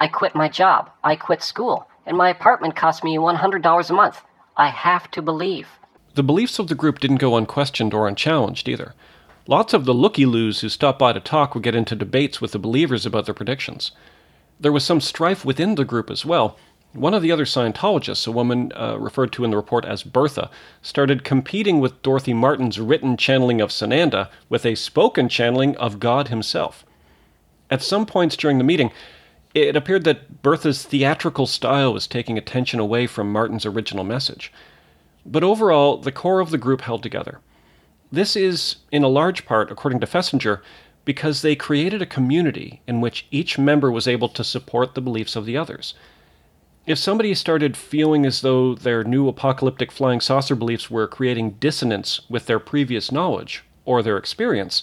I 0.00 0.08
quit 0.08 0.34
my 0.34 0.48
job, 0.48 0.90
I 1.02 1.16
quit 1.16 1.42
school, 1.42 1.88
and 2.06 2.16
my 2.16 2.30
apartment 2.30 2.74
cost 2.74 3.04
me 3.04 3.18
$100 3.18 3.90
a 3.90 3.92
month. 3.92 4.22
I 4.56 4.68
have 4.68 5.10
to 5.10 5.20
believe. 5.20 5.68
The 6.14 6.22
beliefs 6.22 6.58
of 6.58 6.68
the 6.68 6.74
group 6.74 7.00
didn't 7.00 7.16
go 7.16 7.36
unquestioned 7.36 7.92
or 7.92 8.08
unchallenged 8.08 8.66
either. 8.68 8.94
Lots 9.46 9.74
of 9.74 9.84
the 9.84 9.92
looky 9.92 10.24
loos 10.24 10.60
who 10.60 10.70
stopped 10.70 10.98
by 10.98 11.12
to 11.12 11.20
talk 11.20 11.54
would 11.54 11.64
get 11.64 11.74
into 11.74 11.94
debates 11.94 12.40
with 12.40 12.52
the 12.52 12.58
believers 12.58 13.04
about 13.04 13.26
their 13.26 13.34
predictions. 13.34 13.92
There 14.58 14.72
was 14.72 14.84
some 14.84 15.02
strife 15.02 15.44
within 15.44 15.74
the 15.74 15.84
group 15.84 16.10
as 16.10 16.24
well, 16.24 16.56
one 16.94 17.12
of 17.12 17.22
the 17.22 17.32
other 17.32 17.44
Scientologists, 17.44 18.26
a 18.26 18.32
woman 18.32 18.72
uh, 18.76 18.96
referred 18.98 19.32
to 19.32 19.44
in 19.44 19.50
the 19.50 19.56
report 19.56 19.84
as 19.84 20.04
Bertha, 20.04 20.48
started 20.80 21.24
competing 21.24 21.80
with 21.80 22.00
Dorothy 22.02 22.32
Martin's 22.32 22.78
written 22.78 23.16
channeling 23.16 23.60
of 23.60 23.70
Sananda 23.70 24.30
with 24.48 24.64
a 24.64 24.76
spoken 24.76 25.28
channeling 25.28 25.76
of 25.76 25.98
God 25.98 26.28
himself. 26.28 26.86
At 27.68 27.82
some 27.82 28.06
points 28.06 28.36
during 28.36 28.58
the 28.58 28.64
meeting, 28.64 28.92
it 29.54 29.74
appeared 29.74 30.04
that 30.04 30.42
Bertha's 30.42 30.84
theatrical 30.84 31.46
style 31.46 31.92
was 31.92 32.06
taking 32.06 32.38
attention 32.38 32.78
away 32.78 33.06
from 33.06 33.32
Martin's 33.32 33.66
original 33.66 34.04
message. 34.04 34.52
But 35.26 35.42
overall, 35.42 35.96
the 35.96 36.12
core 36.12 36.40
of 36.40 36.50
the 36.50 36.58
group 36.58 36.82
held 36.82 37.02
together. 37.02 37.40
This 38.12 38.36
is, 38.36 38.76
in 38.92 39.02
a 39.02 39.08
large 39.08 39.46
part, 39.46 39.72
according 39.72 39.98
to 40.00 40.06
Festinger, 40.06 40.60
because 41.04 41.42
they 41.42 41.56
created 41.56 42.00
a 42.00 42.06
community 42.06 42.82
in 42.86 43.00
which 43.00 43.26
each 43.30 43.58
member 43.58 43.90
was 43.90 44.06
able 44.06 44.28
to 44.28 44.44
support 44.44 44.94
the 44.94 45.00
beliefs 45.00 45.34
of 45.34 45.44
the 45.44 45.56
others 45.56 45.94
if 46.86 46.98
somebody 46.98 47.34
started 47.34 47.76
feeling 47.76 48.26
as 48.26 48.42
though 48.42 48.74
their 48.74 49.02
new 49.04 49.26
apocalyptic 49.26 49.90
flying 49.90 50.20
saucer 50.20 50.54
beliefs 50.54 50.90
were 50.90 51.08
creating 51.08 51.52
dissonance 51.52 52.20
with 52.28 52.46
their 52.46 52.58
previous 52.58 53.10
knowledge 53.10 53.64
or 53.86 54.02
their 54.02 54.18
experience, 54.18 54.82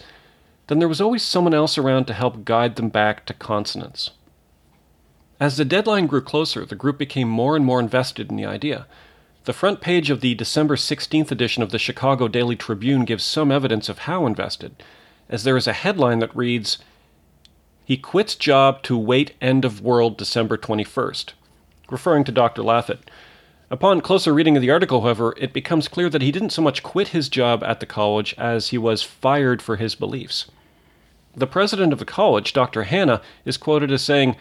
then 0.68 0.80
there 0.80 0.88
was 0.88 1.02
always 1.02 1.22
someone 1.22 1.54
else 1.54 1.78
around 1.78 2.06
to 2.06 2.14
help 2.14 2.44
guide 2.44 2.76
them 2.76 2.90
back 2.90 3.26
to 3.26 3.34
consonance. 3.34 4.12
As 5.40 5.58
the 5.58 5.66
deadline 5.66 6.08
grew 6.08 6.22
closer, 6.22 6.66
the 6.66 6.76
group 6.76 6.98
became 6.98 7.28
more 7.28 7.56
and 7.56 7.66
more 7.66 7.80
invested 7.80 8.30
in 8.30 8.36
the 8.36 8.46
idea. 8.46 8.88
The 9.46 9.54
front 9.54 9.82
page 9.82 10.10
of 10.10 10.22
the 10.22 10.36
December 10.36 10.76
16th 10.76 11.32
edition 11.32 11.62
of 11.64 11.72
the 11.72 11.80
Chicago 11.80 12.28
Daily 12.28 12.56
Tribune 12.56 13.06
gives 13.06 13.24
some 13.24 13.52
evidence 13.52 13.90
of 13.90 14.00
how 14.00 14.26
invested, 14.26 14.84
as 15.30 15.44
there 15.44 15.58
is 15.58 15.68
a 15.68 15.74
headline 15.74 16.20
that 16.20 16.36
reads, 16.36 16.80
He 17.86 17.98
quits 17.98 18.36
job 18.36 18.84
to 18.84 18.98
wait 18.98 19.34
end 19.42 19.66
of 19.66 19.82
world 19.82 20.18
December 20.18 20.58
21st 20.58 21.34
referring 21.92 22.24
to 22.24 22.32
Dr. 22.32 22.64
Laughead. 22.64 23.00
Upon 23.70 24.02
closer 24.02 24.34
reading 24.34 24.58
of 24.58 24.62
the 24.62 24.72
article, 24.72 25.02
however, 25.02 25.34
it 25.38 25.54
becomes 25.54 25.88
clear 25.88 26.10
that 26.10 26.22
he 26.22 26.32
didn't 26.32 26.50
so 26.50 26.62
much 26.62 26.84
quit 26.84 27.10
his 27.10 27.30
job 27.30 27.64
at 27.64 27.80
the 27.80 27.86
college 27.86 28.36
as 28.38 28.70
he 28.70 28.78
was 28.78 29.04
fired 29.04 29.62
for 29.62 29.78
his 29.78 29.96
beliefs. 29.96 30.52
The 31.36 31.48
president 31.48 31.94
of 31.94 32.00
the 32.00 32.06
college, 32.06 32.52
Dr. 32.52 32.84
Hannah, 32.84 33.22
is 33.46 33.56
quoted 33.56 33.90
as 33.92 34.02
saying, 34.02 34.36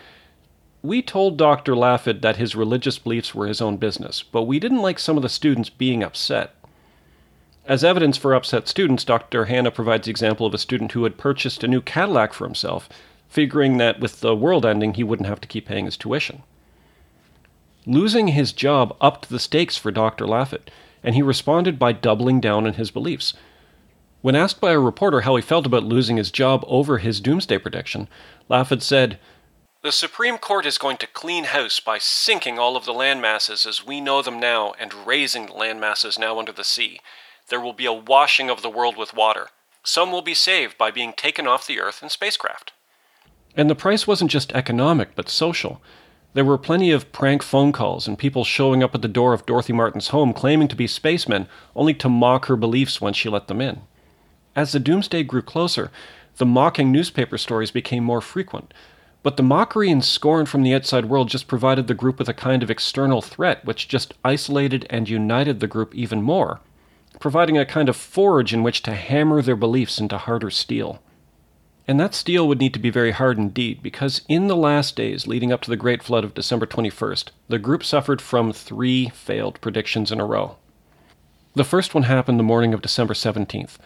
We 0.83 1.03
told 1.03 1.37
Dr. 1.37 1.77
Laughead 1.77 2.23
that 2.23 2.39
his 2.39 2.57
religious 2.57 2.99
beliefs 2.99 3.33
were 3.33 3.47
his 3.47 3.61
own 3.61 3.77
business, 3.77 4.25
but 4.25 4.43
we 4.43 4.59
didn't 4.59 4.83
like 4.83 4.99
some 4.99 5.17
of 5.17 5.23
the 5.23 5.29
students 5.29 5.71
being 5.71 6.03
upset. 6.03 6.55
As 7.65 7.85
evidence 7.85 8.17
for 8.17 8.35
upset 8.35 8.67
students, 8.67 9.05
Dr. 9.05 9.45
Hannah 9.45 9.71
provides 9.71 10.07
the 10.07 10.11
example 10.11 10.47
of 10.47 10.55
a 10.55 10.59
student 10.59 10.91
who 10.91 11.05
had 11.05 11.19
purchased 11.19 11.63
a 11.63 11.69
new 11.69 11.81
Cadillac 11.81 12.33
for 12.33 12.45
himself, 12.45 12.89
figuring 13.29 13.77
that 13.77 14.01
with 14.01 14.21
the 14.21 14.35
world 14.35 14.67
ending, 14.67 14.95
he 14.95 15.05
wouldn't 15.05 15.29
have 15.29 15.41
to 15.43 15.49
keep 15.49 15.67
paying 15.67 15.85
his 15.85 15.97
tuition. 15.97 16.43
Losing 17.87 18.29
his 18.29 18.53
job 18.53 18.97
upped 19.01 19.29
the 19.29 19.39
stakes 19.39 19.77
for 19.77 19.91
Dr. 19.91 20.27
Laughead, 20.27 20.69
and 21.03 21.15
he 21.15 21.23
responded 21.23 21.79
by 21.79 21.93
doubling 21.93 22.41
down 22.41 22.67
on 22.67 22.75
his 22.75 22.91
beliefs. 22.91 23.33
When 24.23 24.37
asked 24.37 24.61
by 24.61 24.73
a 24.73 24.79
reporter 24.79 25.23
how 25.23 25.35
he 25.37 25.43
felt 25.43 25.65
about 25.65 25.85
losing 25.85 26.19
his 26.19 26.31
job 26.31 26.63
over 26.67 26.99
his 26.99 27.21
doomsday 27.21 27.57
prediction, 27.59 28.07
Laughead 28.51 28.83
said, 28.83 29.19
The 29.83 29.93
Supreme 29.93 30.37
Court 30.37 30.67
is 30.67 30.77
going 30.77 30.99
to 30.99 31.07
clean 31.07 31.45
house 31.45 31.81
by 31.81 31.97
sinking 31.97 32.59
all 32.59 32.77
of 32.77 32.85
the 32.85 32.93
land 32.93 33.23
masses 33.23 33.65
as 33.65 33.87
we 33.87 33.99
know 34.01 34.21
them 34.21 34.39
now 34.39 34.75
and 34.79 35.07
raising 35.07 35.47
the 35.47 35.55
land 35.55 35.81
masses 35.81 36.19
now 36.19 36.39
under 36.39 36.53
the 36.53 36.65
sea. 36.65 37.01
There 37.49 37.61
will 37.61 37.73
be 37.73 37.87
a 37.87 37.93
washing 37.93 38.51
of 38.51 38.61
the 38.61 38.69
world 38.69 38.99
with 38.99 39.15
water. 39.15 39.49
Some 39.83 40.13
will 40.13 40.23
be 40.23 40.35
saved 40.35 40.77
by 40.77 40.91
being 40.91 41.15
taken 41.15 41.47
off 41.47 41.67
the 41.67 41.81
earth 41.81 42.03
in 42.03 42.11
spacecraft. 42.11 42.73
And 43.57 43.71
the 43.71 43.75
price 43.75 44.07
wasn't 44.07 44.31
just 44.31 44.53
economic, 44.53 45.15
but 45.17 45.31
social. 45.31 45.81
There 46.33 46.45
were 46.45 46.59
plenty 46.59 46.93
of 46.93 47.11
prank 47.11 47.43
phone 47.43 47.73
calls 47.73 48.07
and 48.07 48.19
people 48.19 48.45
showing 48.45 48.83
up 48.83 48.95
at 48.95 49.03
the 49.03 49.09
door 49.09 49.33
of 49.33 49.47
Dorothy 49.47 49.73
Martin's 49.73 50.09
home 50.09 50.33
claiming 50.33 50.69
to 50.69 50.77
be 50.77 50.87
spacemen, 50.87 51.49
only 51.75 51.93
to 51.95 52.09
mock 52.09 52.47
her 52.47 52.57
beliefs 52.57 53.01
when 53.01 53.13
she 53.13 53.29
let 53.29 53.49
them 53.49 53.61
in. 53.61 53.81
As 54.55 54.73
the 54.73 54.79
doomsday 54.79 55.25
grew 55.25 55.43
closer, 55.43 55.91
the 56.37 56.47
mocking 56.47 56.93
newspaper 56.93 57.37
stories 57.37 57.73
became 57.73 58.05
more 58.05 58.21
frequent. 58.21 58.73
But 59.23 59.37
the 59.37 59.43
mockery 59.43 59.91
and 59.91 60.05
scorn 60.05 60.47
from 60.47 60.63
the 60.63 60.73
outside 60.73 61.07
world 61.07 61.29
just 61.29 61.49
provided 61.49 61.89
the 61.89 61.95
group 61.95 62.19
with 62.19 62.29
a 62.29 62.35
kind 62.35 62.63
of 62.63 62.71
external 62.71 63.21
threat 63.21 63.65
which 63.65 63.89
just 63.89 64.15
isolated 64.25 64.87
and 64.89 65.09
united 65.09 65.61
the 65.61 65.67
group 65.67 65.95
even 65.95 66.23
more, 66.23 66.61
providing 67.19 67.59
a 67.59 67.67
kind 67.67 67.89
of 67.89 67.97
forge 67.97 68.55
in 68.55 68.63
which 68.63 68.83
to 68.83 68.95
hammer 68.95 69.43
their 69.43 69.57
beliefs 69.57 69.99
into 69.99 70.17
harder 70.17 70.49
steel. 70.49 71.03
And 71.91 71.99
that 71.99 72.15
steel 72.15 72.47
would 72.47 72.61
need 72.61 72.73
to 72.75 72.79
be 72.79 72.89
very 72.91 73.11
hard 73.11 73.37
indeed, 73.37 73.83
because 73.83 74.21
in 74.29 74.47
the 74.47 74.55
last 74.55 74.95
days 74.95 75.27
leading 75.27 75.51
up 75.51 75.61
to 75.63 75.71
the 75.71 75.77
Great 75.77 76.05
Flood 76.05 76.23
of 76.23 76.35
December 76.35 76.65
21st, 76.65 77.31
the 77.49 77.59
group 77.59 77.83
suffered 77.83 78.23
from 78.23 78.53
three 78.53 79.09
failed 79.09 79.61
predictions 79.61 80.13
in 80.13 80.21
a 80.21 80.25
row. 80.25 80.55
The 81.57 81.65
first 81.65 81.93
one 81.93 82.05
happened 82.05 82.39
the 82.39 82.45
morning 82.45 82.73
of 82.73 82.81
December 82.81 83.15
17th. 83.15 83.77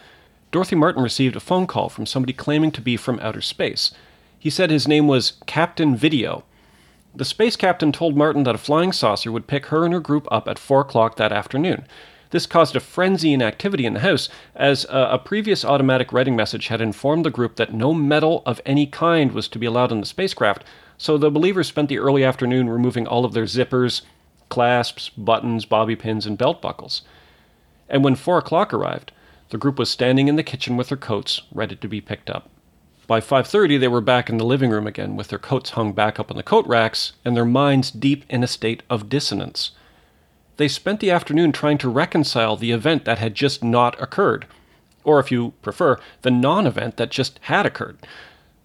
Dorothy 0.51 0.75
Martin 0.75 1.01
received 1.01 1.35
a 1.35 1.39
phone 1.39 1.65
call 1.65 1.89
from 1.89 2.05
somebody 2.05 2.31
claiming 2.31 2.71
to 2.73 2.79
be 2.79 2.95
from 2.95 3.19
outer 3.21 3.41
space. 3.41 3.91
He 4.37 4.51
said 4.51 4.69
his 4.69 4.87
name 4.87 5.07
was 5.07 5.41
Captain 5.47 5.95
Video. 5.95 6.43
The 7.15 7.25
space 7.25 7.55
captain 7.55 7.91
told 7.91 8.15
Martin 8.15 8.43
that 8.43 8.53
a 8.53 8.59
flying 8.59 8.91
saucer 8.91 9.31
would 9.31 9.47
pick 9.47 9.65
her 9.67 9.83
and 9.83 9.95
her 9.95 9.99
group 9.99 10.27
up 10.29 10.47
at 10.47 10.59
4 10.59 10.81
o'clock 10.81 11.15
that 11.15 11.31
afternoon. 11.31 11.87
This 12.31 12.45
caused 12.45 12.75
a 12.75 12.79
frenzy 12.79 13.33
in 13.33 13.41
activity 13.41 13.85
in 13.85 13.93
the 13.93 13.99
House, 13.99 14.29
as 14.55 14.85
a, 14.85 15.09
a 15.11 15.19
previous 15.19 15.63
automatic 15.63 16.11
writing 16.11 16.35
message 16.35 16.67
had 16.67 16.81
informed 16.81 17.25
the 17.25 17.29
group 17.29 17.55
that 17.55 17.73
no 17.73 17.93
metal 17.93 18.41
of 18.45 18.61
any 18.65 18.85
kind 18.85 19.31
was 19.31 19.47
to 19.49 19.59
be 19.59 19.65
allowed 19.65 19.91
in 19.91 19.99
the 19.99 20.05
spacecraft, 20.05 20.63
so 20.97 21.17
the 21.17 21.31
believers 21.31 21.67
spent 21.67 21.89
the 21.89 21.99
early 21.99 22.23
afternoon 22.23 22.69
removing 22.69 23.05
all 23.05 23.25
of 23.25 23.33
their 23.33 23.45
zippers, 23.45 24.01
clasps, 24.49 25.09
buttons, 25.09 25.65
bobby 25.65 25.95
pins, 25.95 26.25
and 26.25 26.37
belt 26.37 26.61
buckles. 26.61 27.01
And 27.89 28.03
when 28.03 28.15
four 28.15 28.37
o'clock 28.37 28.73
arrived, 28.73 29.11
the 29.49 29.57
group 29.57 29.77
was 29.77 29.89
standing 29.89 30.27
in 30.27 30.35
the 30.35 30.43
kitchen 30.43 30.77
with 30.77 30.89
their 30.89 30.97
coats, 30.97 31.41
ready 31.53 31.75
to 31.75 31.87
be 31.87 32.01
picked 32.01 32.29
up. 32.29 32.49
By 33.07 33.19
5:30 33.21 33.77
they 33.77 33.87
were 33.87 34.01
back 34.01 34.29
in 34.29 34.37
the 34.37 34.45
living 34.45 34.71
room 34.71 34.87
again 34.87 35.15
with 35.15 35.27
their 35.27 35.37
coats 35.37 35.71
hung 35.71 35.93
back 35.93 36.19
up 36.19 36.31
on 36.31 36.37
the 36.37 36.43
coat 36.43 36.65
racks 36.65 37.13
and 37.23 37.35
their 37.35 37.45
minds 37.45 37.91
deep 37.91 38.25
in 38.29 38.43
a 38.43 38.47
state 38.47 38.81
of 38.89 39.09
dissonance 39.09 39.71
they 40.57 40.67
spent 40.67 40.99
the 40.99 41.11
afternoon 41.11 41.51
trying 41.51 41.77
to 41.79 41.89
reconcile 41.89 42.55
the 42.55 42.71
event 42.71 43.05
that 43.05 43.19
had 43.19 43.35
just 43.35 43.63
not 43.63 44.01
occurred, 44.01 44.45
or 45.03 45.19
if 45.19 45.31
you 45.31 45.53
prefer, 45.61 45.99
the 46.21 46.31
non 46.31 46.65
event 46.65 46.97
that 46.97 47.11
just 47.11 47.39
had 47.43 47.65
occurred. 47.65 47.97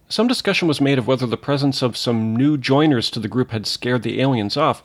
Some 0.08 0.26
discussion 0.26 0.66
was 0.66 0.80
made 0.80 0.98
of 0.98 1.06
whether 1.06 1.26
the 1.26 1.36
presence 1.36 1.82
of 1.82 1.96
some 1.96 2.34
new 2.34 2.56
joiners 2.56 3.10
to 3.10 3.20
the 3.20 3.28
group 3.28 3.52
had 3.52 3.66
scared 3.66 4.02
the 4.02 4.20
aliens 4.20 4.56
off, 4.56 4.82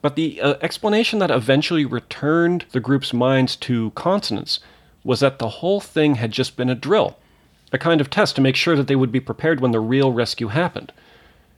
but 0.00 0.16
the 0.16 0.40
uh, 0.40 0.54
explanation 0.60 1.18
that 1.18 1.30
eventually 1.30 1.84
returned 1.84 2.66
the 2.72 2.80
group's 2.80 3.12
minds 3.12 3.56
to 3.56 3.90
consonance 3.92 4.60
was 5.02 5.20
that 5.20 5.38
the 5.38 5.48
whole 5.48 5.80
thing 5.80 6.16
had 6.16 6.30
just 6.30 6.56
been 6.56 6.68
a 6.68 6.74
drill, 6.74 7.18
a 7.72 7.78
kind 7.78 8.00
of 8.00 8.10
test 8.10 8.36
to 8.36 8.42
make 8.42 8.54
sure 8.54 8.76
that 8.76 8.86
they 8.86 8.96
would 8.96 9.10
be 9.10 9.20
prepared 9.20 9.60
when 9.60 9.70
the 9.70 9.80
real 9.80 10.12
rescue 10.12 10.48
happened. 10.48 10.92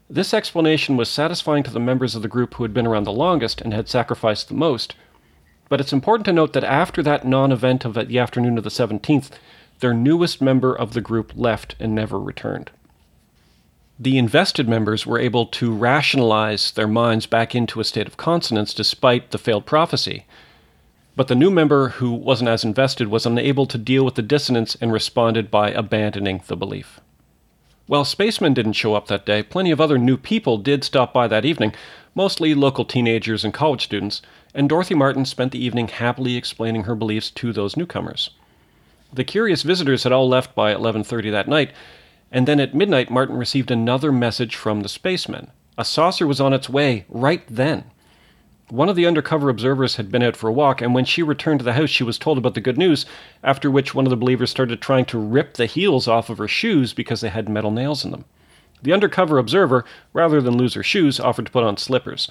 This 0.09 0.33
explanation 0.33 0.97
was 0.97 1.09
satisfying 1.09 1.65
to 1.65 1.73
the 1.73 1.81
members 1.81 2.15
of 2.15 2.23
the 2.23 2.29
group 2.29 2.55
who 2.55 2.63
had 2.63 2.73
been 2.73 2.87
around 2.87 3.05
the 3.05 3.13
longest 3.13 3.61
and 3.61 3.75
had 3.75 3.89
sacrificed 3.89 4.49
the 4.49 4.55
most, 4.55 4.95
but 5.69 5.81
it's 5.81 5.93
important 5.93 6.27
to 6.27 6.33
note 6.33 6.53
that 6.53 6.63
after 6.63 7.03
that 7.03 7.27
non 7.27 7.51
event 7.51 7.85
of 7.85 7.99
uh, 7.99 8.05
the 8.05 8.19
afternoon 8.19 8.57
of 8.57 8.63
the 8.63 8.71
17th, 8.71 9.31
their 9.81 9.93
newest 9.93 10.41
member 10.41 10.73
of 10.73 10.93
the 10.93 11.01
group 11.01 11.33
left 11.35 11.75
and 11.81 11.93
never 11.93 12.21
returned. 12.21 12.71
The 13.99 14.17
invested 14.17 14.69
members 14.69 15.07
were 15.07 15.19
able 15.19 15.47
to 15.47 15.75
rationalize 15.75 16.71
their 16.71 16.87
minds 16.87 17.27
back 17.27 17.55
into 17.55 17.81
a 17.81 17.85
state 17.85 18.07
of 18.07 18.17
consonance 18.17 18.75
despite 18.75 19.33
the 19.33 19.39
failed 19.39 19.67
prophecy. 19.67 20.25
But 21.17 21.29
the 21.29 21.35
new 21.35 21.51
member 21.51 21.89
who 21.89 22.13
wasn't 22.13 22.51
as 22.51 22.63
invested 22.63 23.09
was 23.09 23.27
unable 23.27 23.67
to 23.67 23.79
deal 23.79 24.05
with 24.05 24.15
the 24.15 24.23
dissonance 24.23 24.77
and 24.81 24.93
responded 24.93 25.51
by 25.51 25.71
abandoning 25.71 26.43
the 26.47 26.57
belief. 26.57 27.01
While 27.87 28.05
spacemen 28.05 28.53
didn't 28.53 28.73
show 28.73 28.95
up 28.95 29.07
that 29.07 29.25
day, 29.25 29.45
plenty 29.45 29.71
of 29.71 29.81
other 29.81 29.97
new 29.97 30.17
people 30.17 30.59
did 30.59 30.83
stop 30.83 31.13
by 31.13 31.29
that 31.29 31.45
evening, 31.45 31.73
mostly 32.17 32.53
local 32.53 32.85
teenagers 32.85 33.45
and 33.45 33.55
college 33.55 33.85
students, 33.85 34.23
and 34.53 34.69
Dorothy 34.69 34.97
Martin 34.97 35.25
spent 35.25 35.53
the 35.53 35.65
evening 35.65 35.87
happily 35.87 36.37
explaining 36.37 36.85
her 36.85 36.97
beliefs 36.97 37.31
to 37.31 37.53
those 37.53 37.77
newcomers. 37.77 38.31
The 39.13 39.23
curious 39.23 39.63
visitors 39.63 40.03
had 40.03 40.13
all 40.13 40.29
left 40.29 40.57
by 40.57 40.75
11:30 40.75 41.31
that 41.31 41.47
night, 41.47 41.71
and 42.33 42.49
then 42.49 42.59
at 42.59 42.75
midnight 42.75 43.09
Martin 43.09 43.37
received 43.37 43.71
another 43.71 44.11
message 44.11 44.57
from 44.57 44.81
the 44.81 44.89
spacemen. 44.89 45.53
A 45.79 45.85
saucer 45.85 46.27
was 46.27 46.41
on 46.41 46.53
its 46.53 46.69
way 46.69 47.05
right 47.09 47.45
then. 47.49 47.85
One 48.69 48.89
of 48.89 48.97
the 48.97 49.07
undercover 49.07 49.49
observers 49.49 49.95
had 49.95 50.11
been 50.11 50.25
out 50.25 50.35
for 50.37 50.49
a 50.49 50.53
walk, 50.53 50.83
and 50.83 50.93
when 50.93 51.05
she 51.05 51.23
returned 51.23 51.61
to 51.61 51.65
the 51.65 51.75
house, 51.75 51.89
she 51.89 52.03
was 52.03 52.19
told 52.19 52.37
about 52.37 52.55
the 52.55 52.61
good 52.61 52.77
news, 52.77 53.07
after 53.45 53.71
which 53.71 53.95
one 53.95 54.07
of 54.07 54.11
the 54.11 54.17
believers 54.17 54.51
started 54.51 54.83
trying 54.83 55.05
to 55.05 55.19
rip 55.19 55.55
the 55.55 55.67
heels 55.67 56.09
off 56.09 56.31
of 56.31 56.39
her 56.39 56.49
shoes 56.49 56.93
because 56.93 57.21
they 57.21 57.29
had 57.29 57.49
metal 57.49 57.71
nails 57.71 58.05
in 58.05 58.11
them. 58.11 58.25
The 58.83 58.93
undercover 58.93 59.39
observer, 59.39 59.85
rather 60.13 60.41
than 60.41 60.59
lose 60.59 60.75
her 60.75 60.83
shoes, 60.83 61.21
offered 61.21 61.47
to 61.47 61.53
put 61.53 61.63
on 61.63 61.77
slippers. 61.77 62.29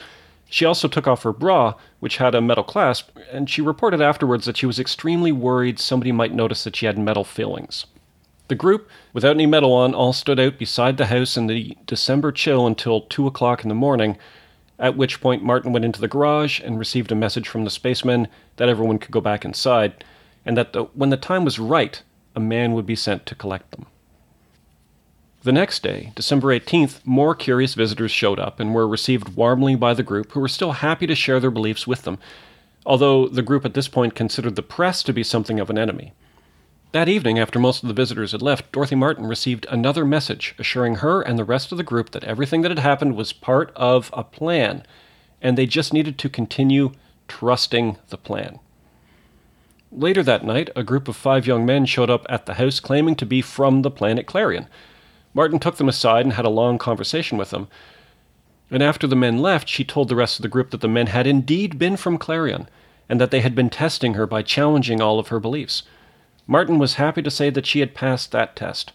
She 0.50 0.65
also 0.65 0.89
took 0.89 1.08
off 1.08 1.24
her 1.24 1.32
bra, 1.32 1.76
which 2.02 2.17
had 2.17 2.36
a 2.36 2.41
metal 2.41 2.65
clasp, 2.65 3.17
and 3.32 3.50
she 3.50 3.62
reported 3.62 4.02
afterwards 4.02 4.45
that 4.45 4.58
she 4.58 4.65
was 4.65 4.78
extremely 4.78 5.32
worried 5.32 5.80
somebody 5.80 6.12
might 6.12 6.34
notice 6.34 6.65
that 6.65 6.76
she 6.76 6.86
had 6.86 7.00
metal 7.00 7.24
fillings. 7.24 7.86
The 8.50 8.56
group, 8.56 8.89
without 9.13 9.36
any 9.36 9.45
metal 9.45 9.71
on, 9.71 9.95
all 9.95 10.12
stood 10.12 10.39
out 10.39 10.60
beside 10.60 10.98
the 10.98 11.08
house 11.08 11.38
in 11.38 11.48
the 11.48 11.78
December 11.86 12.34
chill 12.34 12.67
until 12.67 13.02
2 13.02 13.26
o'clock 13.26 13.63
in 13.63 13.69
the 13.69 13.76
morning, 13.76 14.17
at 14.79 14.97
which 14.97 15.21
point 15.21 15.43
Martin 15.43 15.71
went 15.71 15.85
into 15.85 16.01
the 16.01 16.07
garage 16.07 16.59
and 16.59 16.79
received 16.79 17.11
a 17.11 17.15
message 17.15 17.47
from 17.47 17.63
the 17.63 17.69
spacemen 17.69 18.27
that 18.57 18.69
everyone 18.69 18.99
could 18.99 19.11
go 19.11 19.21
back 19.21 19.45
inside, 19.45 20.03
and 20.45 20.57
that 20.57 20.73
the, 20.73 20.83
when 20.93 21.09
the 21.09 21.17
time 21.17 21.45
was 21.45 21.59
right, 21.59 22.01
a 22.35 22.39
man 22.39 22.73
would 22.73 22.85
be 22.85 22.95
sent 22.95 23.25
to 23.25 23.35
collect 23.35 23.71
them. 23.71 23.85
The 25.43 25.51
next 25.51 25.83
day, 25.83 26.11
December 26.15 26.47
18th, 26.59 27.05
more 27.05 27.35
curious 27.35 27.75
visitors 27.75 28.11
showed 28.11 28.39
up 28.39 28.59
and 28.59 28.73
were 28.73 28.88
received 28.88 29.35
warmly 29.35 29.75
by 29.75 29.93
the 29.93 30.03
group, 30.03 30.31
who 30.31 30.39
were 30.39 30.47
still 30.47 30.71
happy 30.71 31.05
to 31.07 31.15
share 31.15 31.39
their 31.39 31.51
beliefs 31.51 31.85
with 31.85 32.01
them, 32.01 32.17
although 32.85 33.27
the 33.27 33.43
group 33.43 33.63
at 33.63 33.75
this 33.75 33.88
point 33.88 34.15
considered 34.15 34.55
the 34.55 34.63
press 34.63 35.03
to 35.03 35.13
be 35.13 35.23
something 35.23 35.59
of 35.59 35.69
an 35.69 35.77
enemy. 35.77 36.13
That 36.95 37.10
evening, 37.10 37.38
after 37.38 37.60
most 37.60 37.84
of 37.84 37.89
the 37.89 37.93
visitors 37.93 38.31
had 38.31 38.41
left, 38.41 38.71
Dorothy 38.71 38.95
Martin 38.95 39.25
received 39.25 39.67
another 39.69 40.05
message 40.05 40.55
assuring 40.58 40.95
her 40.95 41.21
and 41.21 41.38
the 41.38 41.43
rest 41.43 41.73
of 41.73 41.77
the 41.77 41.84
group 41.84 42.12
that 42.12 42.23
everything 42.23 42.62
that 42.62 42.71
had 42.71 42.79
happened 42.79 43.17
was 43.17 43.34
part 43.34 43.73
of 43.75 44.10
a 44.13 44.23
plan, 44.23 44.86
and 45.41 45.58
they 45.58 45.65
just 45.65 45.91
needed 45.91 46.17
to 46.17 46.29
continue 46.29 46.93
trusting 47.27 47.97
the 48.08 48.17
plan. 48.17 48.60
Later 49.91 50.23
that 50.23 50.45
night, 50.45 50.69
a 50.73 50.86
group 50.86 51.10
of 51.10 51.17
five 51.17 51.45
young 51.45 51.65
men 51.65 51.86
showed 51.86 52.10
up 52.10 52.25
at 52.29 52.45
the 52.45 52.53
house 52.53 52.79
claiming 52.79 53.17
to 53.17 53.25
be 53.25 53.41
from 53.41 53.81
the 53.81 53.91
planet 53.91 54.25
Clarion. 54.25 54.69
Martin 55.34 55.60
took 55.60 55.75
them 55.75 55.89
aside 55.89 56.23
and 56.23 56.36
had 56.36 56.45
a 56.45 56.49
long 56.49 56.77
conversation 56.77 57.38
with 57.38 57.49
them. 57.49 57.67
And 58.71 58.81
after 58.81 59.05
the 59.05 59.17
men 59.17 59.39
left, 59.39 59.67
she 59.67 59.84
told 59.84 60.08
the 60.08 60.15
rest 60.15 60.39
of 60.39 60.43
the 60.43 60.47
group 60.47 60.69
that 60.69 60.79
the 60.79 60.88
men 60.88 61.08
had 61.08 61.27
indeed 61.27 61.77
been 61.77 61.97
from 61.97 62.17
Clarion, 62.17 62.69
and 63.10 63.19
that 63.19 63.31
they 63.31 63.41
had 63.41 63.53
been 63.53 63.69
testing 63.69 64.13
her 64.13 64.25
by 64.25 64.41
challenging 64.41 65.01
all 65.01 65.19
of 65.19 65.27
her 65.27 65.41
beliefs. 65.41 65.84
Martin 66.47 66.77
was 66.77 66.95
happy 66.95 67.21
to 67.21 67.31
say 67.31 67.49
that 67.49 67.65
she 67.65 67.79
had 67.79 67.95
passed 67.95 68.31
that 68.31 68.55
test. 68.55 68.91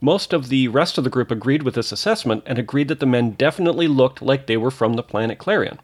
Most 0.00 0.32
of 0.32 0.48
the 0.48 0.68
rest 0.68 0.98
of 0.98 1.04
the 1.04 1.10
group 1.10 1.30
agreed 1.30 1.62
with 1.62 1.74
this 1.74 1.92
assessment 1.92 2.42
and 2.46 2.58
agreed 2.58 2.88
that 2.88 3.00
the 3.00 3.06
men 3.06 3.32
definitely 3.32 3.88
looked 3.88 4.22
like 4.22 4.46
they 4.46 4.56
were 4.56 4.70
from 4.70 4.94
the 4.94 5.02
planet 5.02 5.38
Clarion. 5.38 5.80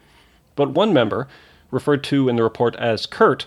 But 0.57 0.71
one 0.71 0.93
member, 0.93 1.27
referred 1.71 2.05
to 2.05 2.29
in 2.29 2.37
the 2.37 2.43
report 2.43 2.77
as 2.77 3.07
Kurt, 3.07 3.47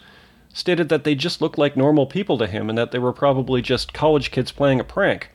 stated 0.54 0.90
that 0.90 1.04
they 1.04 1.16
just 1.16 1.42
looked 1.42 1.58
like 1.58 1.78
normal 1.78 2.06
people 2.06 2.38
to 2.38 2.48
him 2.48 2.70
and 2.70 2.78
that 2.78 2.92
they 2.92 3.00
were 3.00 3.14
probably 3.14 3.62
just 3.62 3.94
college 3.94 4.32
kids 4.32 4.52
playing 4.52 4.80
a 4.80 4.84
prank. 4.84 5.30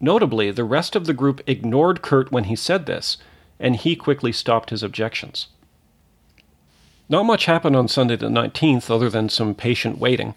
Notably, 0.00 0.50
the 0.50 0.64
rest 0.64 0.94
of 0.94 1.06
the 1.06 1.14
group 1.14 1.40
ignored 1.46 2.02
Kurt 2.02 2.30
when 2.30 2.44
he 2.44 2.56
said 2.56 2.86
this, 2.86 3.16
and 3.58 3.76
he 3.76 3.96
quickly 3.96 4.32
stopped 4.32 4.70
his 4.70 4.82
objections. 4.82 5.48
Not 7.08 7.24
much 7.24 7.46
happened 7.46 7.76
on 7.76 7.88
Sunday 7.88 8.16
the 8.16 8.28
19th 8.28 8.90
other 8.90 9.08
than 9.08 9.28
some 9.28 9.54
patient 9.54 9.98
waiting. 9.98 10.34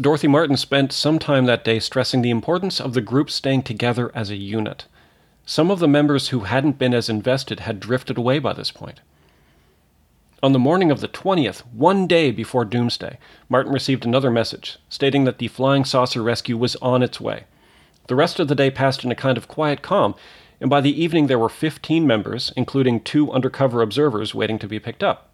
Dorothy 0.00 0.26
Martin 0.26 0.56
spent 0.56 0.90
some 0.90 1.20
time 1.20 1.46
that 1.46 1.64
day 1.64 1.78
stressing 1.78 2.22
the 2.22 2.30
importance 2.30 2.80
of 2.80 2.94
the 2.94 3.00
group 3.00 3.30
staying 3.30 3.62
together 3.62 4.10
as 4.12 4.28
a 4.28 4.34
unit. 4.34 4.86
Some 5.46 5.70
of 5.70 5.78
the 5.78 5.86
members 5.86 6.30
who 6.30 6.40
hadn't 6.40 6.80
been 6.80 6.92
as 6.92 7.08
invested 7.08 7.60
had 7.60 7.78
drifted 7.78 8.18
away 8.18 8.40
by 8.40 8.54
this 8.54 8.72
point. 8.72 8.98
On 10.42 10.52
the 10.52 10.58
morning 10.58 10.90
of 10.90 11.00
the 11.00 11.06
20th, 11.06 11.60
one 11.72 12.08
day 12.08 12.32
before 12.32 12.64
Doomsday, 12.64 13.18
Martin 13.48 13.72
received 13.72 14.04
another 14.04 14.32
message 14.32 14.78
stating 14.88 15.24
that 15.24 15.38
the 15.38 15.46
flying 15.46 15.84
saucer 15.84 16.24
rescue 16.24 16.56
was 16.56 16.74
on 16.76 17.00
its 17.00 17.20
way. 17.20 17.44
The 18.08 18.16
rest 18.16 18.40
of 18.40 18.48
the 18.48 18.56
day 18.56 18.72
passed 18.72 19.04
in 19.04 19.12
a 19.12 19.16
kind 19.16 19.38
of 19.38 19.46
quiet 19.46 19.80
calm, 19.80 20.16
and 20.60 20.68
by 20.68 20.80
the 20.80 21.00
evening 21.00 21.28
there 21.28 21.38
were 21.38 21.48
15 21.48 22.04
members, 22.04 22.52
including 22.56 23.00
two 23.00 23.30
undercover 23.30 23.80
observers, 23.80 24.34
waiting 24.34 24.58
to 24.58 24.66
be 24.66 24.80
picked 24.80 25.04
up. 25.04 25.30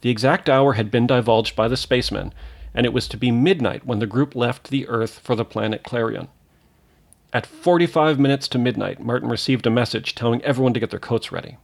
The 0.00 0.10
exact 0.10 0.48
hour 0.48 0.72
had 0.72 0.90
been 0.90 1.06
divulged 1.06 1.54
by 1.54 1.68
the 1.68 1.76
spacemen, 1.76 2.32
and 2.74 2.86
it 2.86 2.92
was 2.92 3.08
to 3.08 3.16
be 3.16 3.30
midnight 3.30 3.86
when 3.86 3.98
the 3.98 4.06
group 4.06 4.34
left 4.34 4.70
the 4.70 4.86
Earth 4.88 5.18
for 5.18 5.34
the 5.34 5.44
planet 5.44 5.82
Clarion. 5.82 6.28
At 7.32 7.46
45 7.46 8.18
minutes 8.18 8.48
to 8.48 8.58
midnight, 8.58 9.00
Martin 9.00 9.28
received 9.28 9.66
a 9.66 9.70
message 9.70 10.14
telling 10.14 10.42
everyone 10.42 10.72
to 10.74 10.80
get 10.80 10.90
their 10.90 10.98
coats 10.98 11.30
ready. 11.30 11.58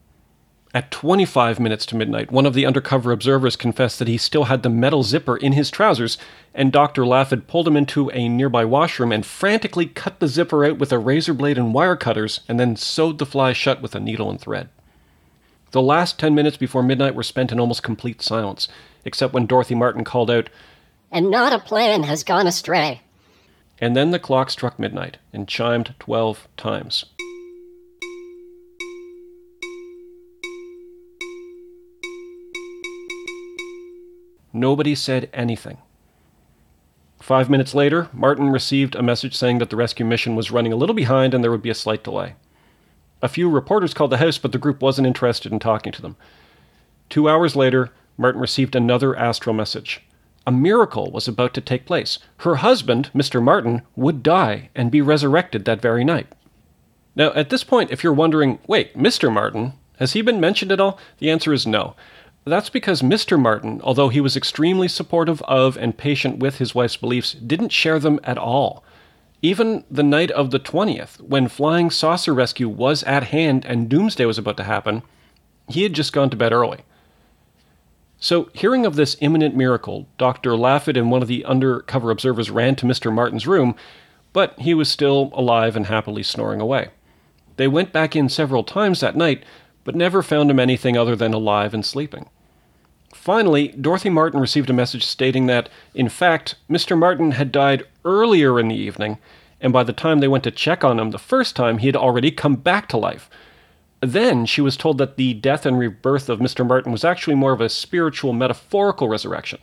At 0.75 0.91
25 0.91 1.61
minutes 1.61 1.87
to 1.87 1.97
midnight, 1.97 2.33
one 2.33 2.47
of 2.47 2.53
the 2.53 2.67
undercover 2.67 3.13
observers 3.13 3.55
confessed 3.55 4.01
that 4.01 4.09
he 4.09 4.19
still 4.19 4.45
had 4.45 4.65
the 4.65 4.69
metal 4.69 5.05
zipper 5.05 5.37
in 5.37 5.53
his 5.53 5.71
trousers, 5.71 6.19
and 6.53 6.73
Dr. 6.73 7.07
Laughead 7.07 7.47
pulled 7.47 7.69
him 7.69 7.77
into 7.77 8.11
a 8.11 8.29
nearby 8.29 8.65
washroom 8.65 9.13
and 9.13 9.25
frantically 9.25 9.87
cut 9.87 10.19
the 10.19 10.27
zipper 10.27 10.65
out 10.65 10.79
with 10.79 10.91
a 10.91 10.99
razor 10.99 11.33
blade 11.33 11.59
and 11.59 11.73
wire 11.73 11.95
cutters, 11.95 12.41
and 12.49 12.59
then 12.59 12.75
sewed 12.75 13.19
the 13.19 13.25
fly 13.25 13.53
shut 13.53 13.81
with 13.81 13.95
a 13.95 14.01
needle 14.01 14.29
and 14.29 14.41
thread. 14.41 14.69
The 15.71 15.81
last 15.81 16.19
10 16.19 16.35
minutes 16.35 16.57
before 16.57 16.83
midnight 16.83 17.15
were 17.15 17.23
spent 17.23 17.53
in 17.53 17.61
almost 17.61 17.85
complete 17.85 18.21
silence, 18.21 18.67
except 19.05 19.33
when 19.33 19.47
Dorothy 19.47 19.77
Martin 19.77 20.03
called 20.03 20.31
out, 20.31 20.51
And 21.15 21.31
not 21.31 21.53
a 21.53 21.59
plan 21.61 22.03
has 22.03 22.25
gone 22.25 22.47
astray. 22.47 23.01
and 23.79 23.95
then 23.97 24.11
the 24.11 24.19
clock 24.19 24.51
struck 24.51 24.79
midnight 24.79 25.17
and 25.33 25.47
chimed 25.49 25.95
12 26.01 26.49
times. 26.57 27.05
Nobody 34.53 34.95
said 34.95 35.29
anything. 35.33 35.79
Five 37.21 37.49
minutes 37.51 37.75
later, 37.75 38.09
Martin 38.13 38.51
received 38.51 38.95
a 38.95 39.03
message 39.03 39.35
saying 39.35 39.59
that 39.59 39.71
the 39.71 39.77
rescue 39.77 40.05
mission 40.05 40.37
was 40.37 40.51
running 40.51 40.73
a 40.73 40.77
little 40.77 40.95
behind 40.95 41.35
and 41.35 41.43
there 41.43 41.51
would 41.51 41.63
be 41.63 41.71
a 41.71 41.75
slight 41.75 42.05
delay. 42.05 42.35
A 43.23 43.29
few 43.29 43.49
reporters 43.49 43.95
called 43.95 44.11
the 44.11 44.19
house, 44.19 44.37
but 44.39 44.53
the 44.53 44.59
group 44.59 44.83
wasn't 44.83 45.07
interested 45.07 45.51
in 45.51 45.59
talking 45.59 45.93
to 45.93 46.03
them. 46.03 46.17
Two 47.09 47.29
hours 47.29 47.57
later, 47.57 47.91
Martin 48.19 48.41
received 48.41 48.77
another 48.77 49.17
astral 49.17 49.55
message. 49.55 50.03
A 50.47 50.53
miracle 50.53 51.11
was 51.11 51.27
about 51.27 51.55
to 51.55 51.61
take 51.61 51.87
place. 51.87 52.19
Her 52.39 52.57
husband, 52.57 53.11
Mr. 53.15 53.43
Martin, 53.43 53.83
would 53.97 54.23
die 54.23 54.69
and 54.75 54.91
be 54.91 55.01
resurrected 55.01 55.65
that 55.65 55.81
very 55.81 56.05
night. 56.05 56.27
Now, 57.17 57.33
at 57.33 57.51
this 57.51 57.65
point, 57.65 57.91
if 57.91 58.05
you're 58.05 58.13
wondering, 58.13 58.59
wait, 58.67 58.97
Mr. 58.97 59.33
Martin, 59.33 59.75
has 59.99 60.13
he 60.13 60.23
been 60.23 60.41
mentioned 60.41 60.73
at 60.73 60.81
all? 60.81 60.99
The 61.19 61.31
answer 61.31 61.53
is 61.53 61.67
no. 61.67 61.95
That's 62.45 62.69
because 62.69 63.01
Mr. 63.01 63.41
Martin, 63.41 63.81
although 63.83 64.11
he 64.11 64.21
was 64.21 64.37
extremely 64.37 64.89
supportive 64.89 65.41
of 65.43 65.79
and 65.79 65.97
patient 65.97 66.41
with 66.41 66.59
his 66.59 66.75
wife's 66.75 66.97
beliefs, 66.97 67.33
didn't 67.33 67.73
share 67.73 67.99
them 67.99 68.21
at 68.23 68.37
all. 68.37 68.85
Even 69.41 69.85
the 69.91 70.03
night 70.03 70.31
of 70.31 70.51
the 70.51 70.61
20th, 70.61 71.21
when 71.21 71.49
flying 71.49 71.91
saucer 71.91 72.35
rescue 72.35 72.69
was 72.69 73.03
at 73.05 73.25
hand 73.25 73.65
and 73.65 73.89
doomsday 73.89 74.27
was 74.27 74.39
about 74.39 74.59
to 74.59 74.65
happen, 74.65 75.03
he 75.69 75.85
had 75.85 75.95
just 75.95 76.13
gone 76.13 76.29
to 76.31 76.37
bed 76.37 76.53
early. 76.53 76.81
So, 78.19 78.49
hearing 78.55 78.87
of 78.87 78.97
this 78.97 79.17
imminent 79.21 79.55
miracle, 79.55 80.07
Dr. 80.19 80.57
Laughead 80.57 80.97
and 80.97 81.11
one 81.11 81.21
of 81.21 81.29
the 81.29 81.45
undercover 81.45 82.11
observers 82.11 82.51
ran 82.51 82.75
to 82.77 82.87
Mr. 82.87 83.13
Martin's 83.13 83.47
room, 83.47 83.75
but 84.33 84.59
he 84.59 84.73
was 84.75 84.91
still 84.91 85.31
alive 85.35 85.77
and 85.77 85.87
happily 85.87 86.23
snoring 86.23 86.61
away. 86.61 86.89
They 87.57 87.69
went 87.69 87.93
back 87.93 88.17
in 88.17 88.29
several 88.29 88.65
times 88.65 89.01
that 89.01 89.17
night, 89.17 89.45
but 89.85 89.95
never 89.95 90.23
found 90.23 90.51
him 90.51 90.59
anything 90.59 90.97
other 90.97 91.15
than 91.15 91.35
alive 91.35 91.75
and 91.75 91.85
sleeping. 91.85 92.29
Finally, 93.13 93.69
Dorothy 93.69 94.11
Martin 94.11 94.41
received 94.41 94.69
a 94.71 94.75
message 94.75 95.05
stating 95.05 95.47
that, 95.47 95.69
in 95.95 96.09
fact, 96.09 96.57
Mr. 96.69 96.99
Martin 96.99 97.33
had 97.33 97.53
died 97.53 97.85
earlier 98.05 98.59
in 98.59 98.69
the 98.69 98.75
evening, 98.75 99.19
and 99.61 99.73
by 99.73 99.85
the 99.85 99.93
time 99.93 100.19
they 100.19 100.29
went 100.29 100.45
to 100.45 100.51
check 100.51 100.83
on 100.83 100.99
him 100.99 101.11
the 101.11 101.19
first 101.19 101.55
time, 101.55 101.79
he 101.79 101.87
had 101.87 101.97
already 101.97 102.31
come 102.31 102.57
back 102.57 102.89
to 102.89 102.97
life. 102.97 103.31
Then 104.07 104.45
she 104.45 104.61
was 104.61 104.77
told 104.77 104.99
that 104.99 105.17
the 105.17 105.33
death 105.33 105.65
and 105.65 105.79
rebirth 105.79 106.29
of 106.29 106.39
Mr. 106.39 106.67
Martin 106.67 106.93
was 106.93 107.05
actually 107.05 107.37
more 107.37 107.53
of 107.53 107.63
a 107.63 107.71
spiritual, 107.71 108.35
metaphorical 108.35 109.09
resurrection. 109.09 109.61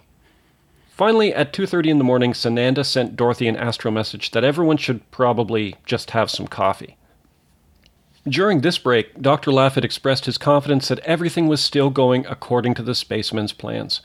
Finally, 0.89 1.31
at 1.31 1.53
2:30 1.53 1.91
in 1.91 1.99
the 1.99 2.03
morning, 2.03 2.33
Sananda 2.33 2.83
sent 2.83 3.15
Dorothy 3.15 3.47
an 3.47 3.55
astral 3.55 3.93
message 3.93 4.31
that 4.31 4.43
everyone 4.43 4.77
should 4.77 5.09
probably 5.11 5.75
just 5.85 6.11
have 6.11 6.31
some 6.31 6.47
coffee. 6.47 6.97
During 8.27 8.61
this 8.61 8.79
break, 8.79 9.21
Dr. 9.21 9.51
Laughead 9.51 9.83
expressed 9.83 10.25
his 10.25 10.39
confidence 10.39 10.87
that 10.87 10.99
everything 10.99 11.47
was 11.47 11.61
still 11.61 11.91
going 11.91 12.25
according 12.25 12.73
to 12.75 12.83
the 12.83 12.95
spaceman's 12.95 13.53
plans. 13.53 14.01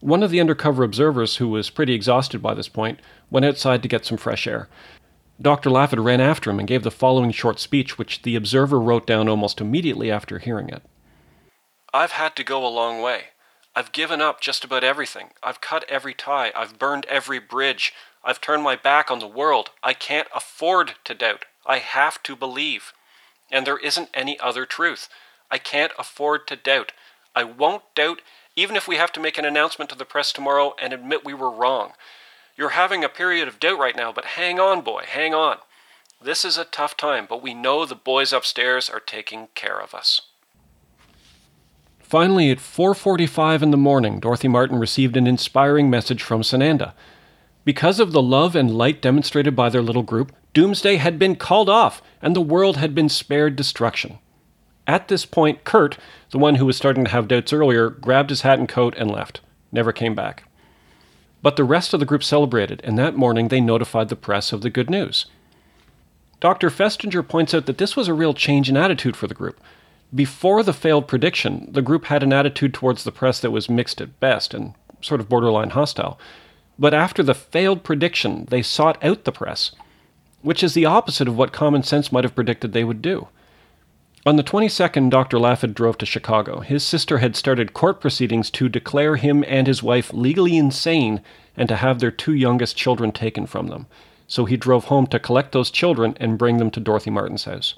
One 0.00 0.24
of 0.24 0.32
the 0.32 0.40
undercover 0.40 0.82
observers, 0.82 1.36
who 1.36 1.48
was 1.48 1.70
pretty 1.70 1.94
exhausted 1.94 2.42
by 2.42 2.54
this 2.54 2.68
point, 2.68 2.98
went 3.30 3.46
outside 3.46 3.82
to 3.82 3.88
get 3.88 4.04
some 4.04 4.18
fresh 4.18 4.48
air. 4.48 4.68
Dr. 5.42 5.70
Laughead 5.70 6.04
ran 6.04 6.20
after 6.20 6.50
him 6.50 6.58
and 6.58 6.68
gave 6.68 6.84
the 6.84 6.90
following 6.90 7.32
short 7.32 7.58
speech, 7.58 7.98
which 7.98 8.22
the 8.22 8.36
observer 8.36 8.78
wrote 8.78 9.06
down 9.06 9.28
almost 9.28 9.60
immediately 9.60 10.10
after 10.10 10.38
hearing 10.38 10.68
it. 10.68 10.82
I've 11.92 12.12
had 12.12 12.36
to 12.36 12.44
go 12.44 12.64
a 12.64 12.68
long 12.68 13.02
way. 13.02 13.24
I've 13.74 13.92
given 13.92 14.20
up 14.20 14.40
just 14.40 14.64
about 14.64 14.84
everything. 14.84 15.30
I've 15.42 15.60
cut 15.60 15.84
every 15.88 16.14
tie. 16.14 16.52
I've 16.54 16.78
burned 16.78 17.06
every 17.06 17.38
bridge. 17.38 17.92
I've 18.22 18.40
turned 18.40 18.62
my 18.62 18.76
back 18.76 19.10
on 19.10 19.18
the 19.18 19.26
world. 19.26 19.70
I 19.82 19.94
can't 19.94 20.28
afford 20.34 20.94
to 21.04 21.14
doubt. 21.14 21.44
I 21.66 21.78
have 21.78 22.22
to 22.24 22.36
believe. 22.36 22.92
And 23.50 23.66
there 23.66 23.78
isn't 23.78 24.10
any 24.14 24.38
other 24.38 24.64
truth. 24.64 25.08
I 25.50 25.58
can't 25.58 25.92
afford 25.98 26.46
to 26.48 26.56
doubt. 26.56 26.92
I 27.34 27.44
won't 27.44 27.82
doubt, 27.94 28.20
even 28.54 28.76
if 28.76 28.86
we 28.86 28.96
have 28.96 29.12
to 29.12 29.20
make 29.20 29.38
an 29.38 29.44
announcement 29.44 29.90
to 29.90 29.96
the 29.96 30.04
press 30.04 30.32
tomorrow 30.32 30.74
and 30.80 30.92
admit 30.92 31.24
we 31.24 31.34
were 31.34 31.50
wrong. 31.50 31.92
You're 32.56 32.70
having 32.70 33.02
a 33.02 33.08
period 33.08 33.48
of 33.48 33.58
doubt 33.58 33.78
right 33.78 33.96
now, 33.96 34.12
but 34.12 34.24
hang 34.24 34.60
on, 34.60 34.82
boy, 34.82 35.04
hang 35.06 35.34
on. 35.34 35.58
This 36.20 36.44
is 36.44 36.58
a 36.58 36.64
tough 36.64 36.96
time, 36.96 37.26
but 37.28 37.42
we 37.42 37.54
know 37.54 37.84
the 37.84 37.94
boys 37.94 38.32
upstairs 38.32 38.90
are 38.90 39.00
taking 39.00 39.48
care 39.54 39.80
of 39.80 39.94
us. 39.94 40.20
Finally, 42.00 42.50
at 42.50 42.58
4:45 42.60 43.62
in 43.62 43.70
the 43.70 43.76
morning, 43.78 44.20
Dorothy 44.20 44.48
Martin 44.48 44.78
received 44.78 45.16
an 45.16 45.26
inspiring 45.26 45.88
message 45.88 46.22
from 46.22 46.42
Sananda. 46.42 46.92
Because 47.64 47.98
of 47.98 48.12
the 48.12 48.20
love 48.20 48.54
and 48.54 48.76
light 48.76 49.00
demonstrated 49.00 49.56
by 49.56 49.70
their 49.70 49.82
little 49.82 50.02
group, 50.02 50.32
Doomsday 50.52 50.96
had 50.96 51.18
been 51.18 51.36
called 51.36 51.70
off 51.70 52.02
and 52.20 52.36
the 52.36 52.40
world 52.42 52.76
had 52.76 52.94
been 52.94 53.08
spared 53.08 53.56
destruction. 53.56 54.18
At 54.86 55.08
this 55.08 55.24
point, 55.24 55.64
Kurt, 55.64 55.96
the 56.30 56.38
one 56.38 56.56
who 56.56 56.66
was 56.66 56.76
starting 56.76 57.04
to 57.04 57.10
have 57.10 57.28
doubts 57.28 57.52
earlier, 57.52 57.88
grabbed 57.88 58.30
his 58.30 58.42
hat 58.42 58.58
and 58.58 58.68
coat 58.68 58.94
and 58.98 59.10
left. 59.10 59.40
Never 59.70 59.92
came 59.92 60.14
back. 60.14 60.44
But 61.42 61.56
the 61.56 61.64
rest 61.64 61.92
of 61.92 62.00
the 62.00 62.06
group 62.06 62.22
celebrated, 62.22 62.80
and 62.84 62.96
that 62.98 63.16
morning 63.16 63.48
they 63.48 63.60
notified 63.60 64.08
the 64.08 64.16
press 64.16 64.52
of 64.52 64.62
the 64.62 64.70
good 64.70 64.88
news. 64.88 65.26
Dr. 66.40 66.70
Festinger 66.70 67.26
points 67.26 67.52
out 67.52 67.66
that 67.66 67.78
this 67.78 67.96
was 67.96 68.08
a 68.08 68.14
real 68.14 68.34
change 68.34 68.68
in 68.68 68.76
attitude 68.76 69.16
for 69.16 69.26
the 69.26 69.34
group. 69.34 69.60
Before 70.14 70.62
the 70.62 70.72
failed 70.72 71.08
prediction, 71.08 71.68
the 71.70 71.82
group 71.82 72.06
had 72.06 72.22
an 72.22 72.32
attitude 72.32 72.74
towards 72.74 73.04
the 73.04 73.12
press 73.12 73.40
that 73.40 73.50
was 73.50 73.70
mixed 73.70 74.00
at 74.00 74.20
best 74.20 74.52
and 74.54 74.74
sort 75.00 75.20
of 75.20 75.28
borderline 75.28 75.70
hostile. 75.70 76.18
But 76.78 76.94
after 76.94 77.22
the 77.22 77.34
failed 77.34 77.82
prediction, 77.82 78.46
they 78.50 78.62
sought 78.62 79.02
out 79.04 79.24
the 79.24 79.32
press, 79.32 79.72
which 80.42 80.62
is 80.62 80.74
the 80.74 80.84
opposite 80.84 81.28
of 81.28 81.36
what 81.36 81.52
common 81.52 81.82
sense 81.82 82.12
might 82.12 82.24
have 82.24 82.34
predicted 82.34 82.72
they 82.72 82.84
would 82.84 83.02
do. 83.02 83.28
On 84.24 84.36
the 84.36 84.44
22nd, 84.44 85.10
Dr. 85.10 85.36
Laughead 85.38 85.74
drove 85.74 85.98
to 85.98 86.06
Chicago. 86.06 86.60
His 86.60 86.84
sister 86.84 87.18
had 87.18 87.34
started 87.34 87.74
court 87.74 88.00
proceedings 88.00 88.50
to 88.50 88.68
declare 88.68 89.16
him 89.16 89.44
and 89.48 89.66
his 89.66 89.82
wife 89.82 90.12
legally 90.12 90.56
insane 90.56 91.20
and 91.56 91.68
to 91.68 91.74
have 91.74 91.98
their 91.98 92.12
two 92.12 92.32
youngest 92.32 92.76
children 92.76 93.10
taken 93.10 93.46
from 93.46 93.66
them. 93.66 93.86
So 94.28 94.44
he 94.44 94.56
drove 94.56 94.84
home 94.84 95.08
to 95.08 95.18
collect 95.18 95.50
those 95.50 95.72
children 95.72 96.16
and 96.20 96.38
bring 96.38 96.58
them 96.58 96.70
to 96.70 96.78
Dorothy 96.78 97.10
Martin's 97.10 97.44
house. 97.44 97.74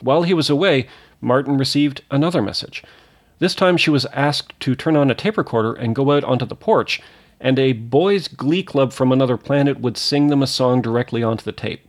While 0.00 0.24
he 0.24 0.34
was 0.34 0.50
away, 0.50 0.88
Martin 1.22 1.56
received 1.56 2.02
another 2.10 2.42
message. 2.42 2.84
This 3.38 3.54
time 3.54 3.78
she 3.78 3.90
was 3.90 4.04
asked 4.12 4.60
to 4.60 4.74
turn 4.74 4.94
on 4.94 5.10
a 5.10 5.14
tape 5.14 5.38
recorder 5.38 5.72
and 5.72 5.96
go 5.96 6.12
out 6.12 6.24
onto 6.24 6.44
the 6.44 6.54
porch, 6.54 7.00
and 7.40 7.58
a 7.58 7.72
boys' 7.72 8.28
glee 8.28 8.62
club 8.62 8.92
from 8.92 9.10
another 9.10 9.38
planet 9.38 9.80
would 9.80 9.96
sing 9.96 10.26
them 10.26 10.42
a 10.42 10.46
song 10.46 10.82
directly 10.82 11.22
onto 11.22 11.44
the 11.44 11.52
tape. 11.52 11.85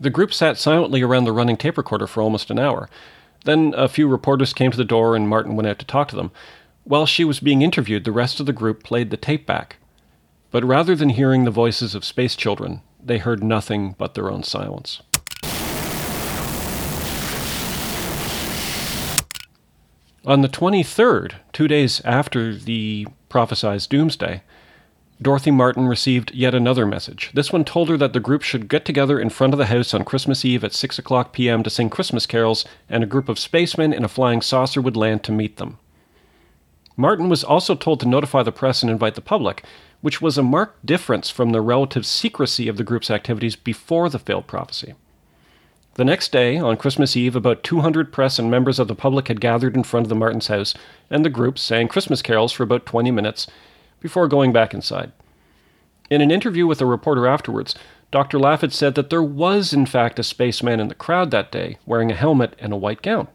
The 0.00 0.10
group 0.10 0.32
sat 0.32 0.56
silently 0.56 1.02
around 1.02 1.24
the 1.24 1.32
running 1.32 1.56
tape 1.56 1.76
recorder 1.76 2.06
for 2.06 2.22
almost 2.22 2.50
an 2.50 2.58
hour. 2.58 2.88
Then 3.44 3.74
a 3.76 3.88
few 3.88 4.06
reporters 4.06 4.52
came 4.52 4.70
to 4.70 4.76
the 4.76 4.84
door 4.84 5.16
and 5.16 5.28
Martin 5.28 5.56
went 5.56 5.66
out 5.66 5.78
to 5.80 5.86
talk 5.86 6.08
to 6.08 6.16
them. 6.16 6.30
While 6.84 7.06
she 7.06 7.24
was 7.24 7.40
being 7.40 7.62
interviewed, 7.62 8.04
the 8.04 8.12
rest 8.12 8.38
of 8.38 8.46
the 8.46 8.52
group 8.52 8.82
played 8.82 9.10
the 9.10 9.16
tape 9.16 9.44
back. 9.44 9.76
But 10.50 10.64
rather 10.64 10.94
than 10.94 11.10
hearing 11.10 11.44
the 11.44 11.50
voices 11.50 11.94
of 11.94 12.04
space 12.04 12.36
children, 12.36 12.82
they 13.02 13.18
heard 13.18 13.42
nothing 13.42 13.94
but 13.98 14.14
their 14.14 14.30
own 14.30 14.42
silence. 14.42 15.02
On 20.24 20.42
the 20.42 20.48
23rd, 20.48 21.34
two 21.52 21.68
days 21.68 22.00
after 22.04 22.54
the 22.54 23.06
prophesied 23.28 23.86
doomsday, 23.88 24.42
Dorothy 25.20 25.50
Martin 25.50 25.88
received 25.88 26.32
yet 26.32 26.54
another 26.54 26.86
message. 26.86 27.30
This 27.34 27.52
one 27.52 27.64
told 27.64 27.88
her 27.88 27.96
that 27.96 28.12
the 28.12 28.20
group 28.20 28.42
should 28.42 28.68
get 28.68 28.84
together 28.84 29.18
in 29.18 29.30
front 29.30 29.52
of 29.52 29.58
the 29.58 29.66
house 29.66 29.92
on 29.92 30.04
Christmas 30.04 30.44
Eve 30.44 30.62
at 30.62 30.72
6 30.72 30.96
o'clock 30.96 31.32
p.m. 31.32 31.64
to 31.64 31.70
sing 31.70 31.90
Christmas 31.90 32.24
carols, 32.24 32.64
and 32.88 33.02
a 33.02 33.06
group 33.06 33.28
of 33.28 33.38
spacemen 33.38 33.92
in 33.92 34.04
a 34.04 34.08
flying 34.08 34.40
saucer 34.40 34.80
would 34.80 34.96
land 34.96 35.24
to 35.24 35.32
meet 35.32 35.56
them. 35.56 35.78
Martin 36.96 37.28
was 37.28 37.42
also 37.42 37.74
told 37.74 37.98
to 37.98 38.08
notify 38.08 38.44
the 38.44 38.52
press 38.52 38.82
and 38.82 38.90
invite 38.90 39.16
the 39.16 39.20
public, 39.20 39.64
which 40.02 40.22
was 40.22 40.38
a 40.38 40.42
marked 40.42 40.86
difference 40.86 41.30
from 41.30 41.50
the 41.50 41.60
relative 41.60 42.06
secrecy 42.06 42.68
of 42.68 42.76
the 42.76 42.84
group's 42.84 43.10
activities 43.10 43.56
before 43.56 44.08
the 44.08 44.20
failed 44.20 44.46
prophecy. 44.46 44.94
The 45.94 46.04
next 46.04 46.30
day, 46.30 46.58
on 46.58 46.76
Christmas 46.76 47.16
Eve, 47.16 47.34
about 47.34 47.64
200 47.64 48.12
press 48.12 48.38
and 48.38 48.48
members 48.48 48.78
of 48.78 48.86
the 48.86 48.94
public 48.94 49.26
had 49.26 49.40
gathered 49.40 49.74
in 49.74 49.82
front 49.82 50.06
of 50.06 50.10
the 50.10 50.14
Martins' 50.14 50.46
house, 50.46 50.74
and 51.10 51.24
the 51.24 51.30
group 51.30 51.58
sang 51.58 51.88
Christmas 51.88 52.22
carols 52.22 52.52
for 52.52 52.62
about 52.62 52.86
20 52.86 53.10
minutes 53.10 53.48
before 54.00 54.28
going 54.28 54.52
back 54.52 54.74
inside. 54.74 55.12
In 56.10 56.20
an 56.20 56.30
interview 56.30 56.66
with 56.66 56.80
a 56.80 56.86
reporter 56.86 57.26
afterwards, 57.26 57.74
Dr. 58.10 58.38
Laughead 58.38 58.72
said 58.72 58.94
that 58.94 59.10
there 59.10 59.22
was, 59.22 59.72
in 59.72 59.84
fact, 59.84 60.18
a 60.18 60.22
spaceman 60.22 60.80
in 60.80 60.88
the 60.88 60.94
crowd 60.94 61.30
that 61.30 61.52
day 61.52 61.76
wearing 61.84 62.10
a 62.10 62.14
helmet 62.14 62.54
and 62.58 62.72
a 62.72 62.76
white 62.76 63.02
gown. 63.02 63.28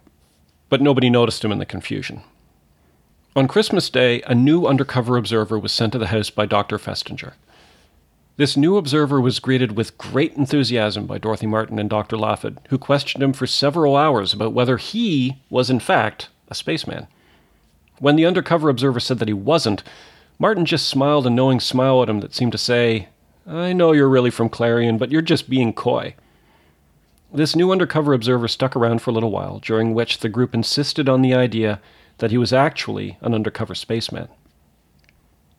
But 0.70 0.82
nobody 0.82 1.10
noticed 1.10 1.46
him 1.46 1.52
in 1.52 1.60
the 1.60 1.66
confusion. 1.66 2.24
On 3.36 3.48
Christmas 3.48 3.90
Day, 3.90 4.22
a 4.24 4.34
new 4.34 4.66
undercover 4.66 5.18
observer 5.18 5.60
was 5.60 5.72
sent 5.72 5.94
to 5.94 6.00
the 6.00 6.08
house 6.08 6.30
by 6.30 6.46
Dr. 6.46 6.78
Festinger. 6.78 7.34
This 8.36 8.58
new 8.58 8.78
observer 8.78 9.22
was 9.22 9.40
greeted 9.40 9.78
with 9.78 9.98
great 10.00 10.34
enthusiasm 10.34 11.06
by 11.06 11.20
Dorothy 11.20 11.46
Martin 11.46 11.78
and 11.78 11.90
Dr. 11.90 12.18
Laughead, 12.18 12.58
who 12.70 12.80
questioned 12.80 13.24
him 13.24 13.34
for 13.34 13.46
several 13.46 13.96
hours 13.96 14.34
about 14.34 14.54
whether 14.54 14.78
he 14.78 15.38
was, 15.52 15.70
in 15.70 15.80
fact, 15.80 16.30
a 16.50 16.56
spaceman. 16.56 17.06
When 18.00 18.16
the 18.16 18.26
undercover 18.26 18.70
observer 18.70 19.00
said 19.00 19.20
that 19.20 19.28
he 19.28 19.36
wasn't, 19.36 19.84
Martin 20.40 20.66
just 20.66 20.88
smiled 20.88 21.28
a 21.28 21.30
knowing 21.30 21.60
smile 21.60 22.02
at 22.02 22.10
him 22.10 22.20
that 22.20 22.34
seemed 22.34 22.52
to 22.52 22.58
say, 22.58 23.08
I 23.46 23.74
know 23.74 23.92
you're 23.92 24.10
really 24.10 24.32
from 24.32 24.50
Clarion, 24.50 24.98
but 24.98 25.12
you're 25.12 25.22
just 25.22 25.50
being 25.50 25.74
coy. 25.74 26.16
This 27.34 27.56
new 27.56 27.72
undercover 27.72 28.14
observer 28.14 28.48
stuck 28.48 28.76
around 28.76 29.02
for 29.02 29.10
a 29.12 29.14
little 29.14 29.32
while, 29.32 29.60
during 29.60 29.94
which 29.94 30.20
the 30.20 30.30
group 30.30 30.54
insisted 30.54 31.10
on 31.10 31.22
the 31.22 31.34
idea 31.34 31.82
that 32.20 32.32
he 32.32 32.38
was 32.38 32.54
actually 32.54 33.18
an 33.22 33.34
undercover 33.34 33.76
spaceman. 33.76 34.28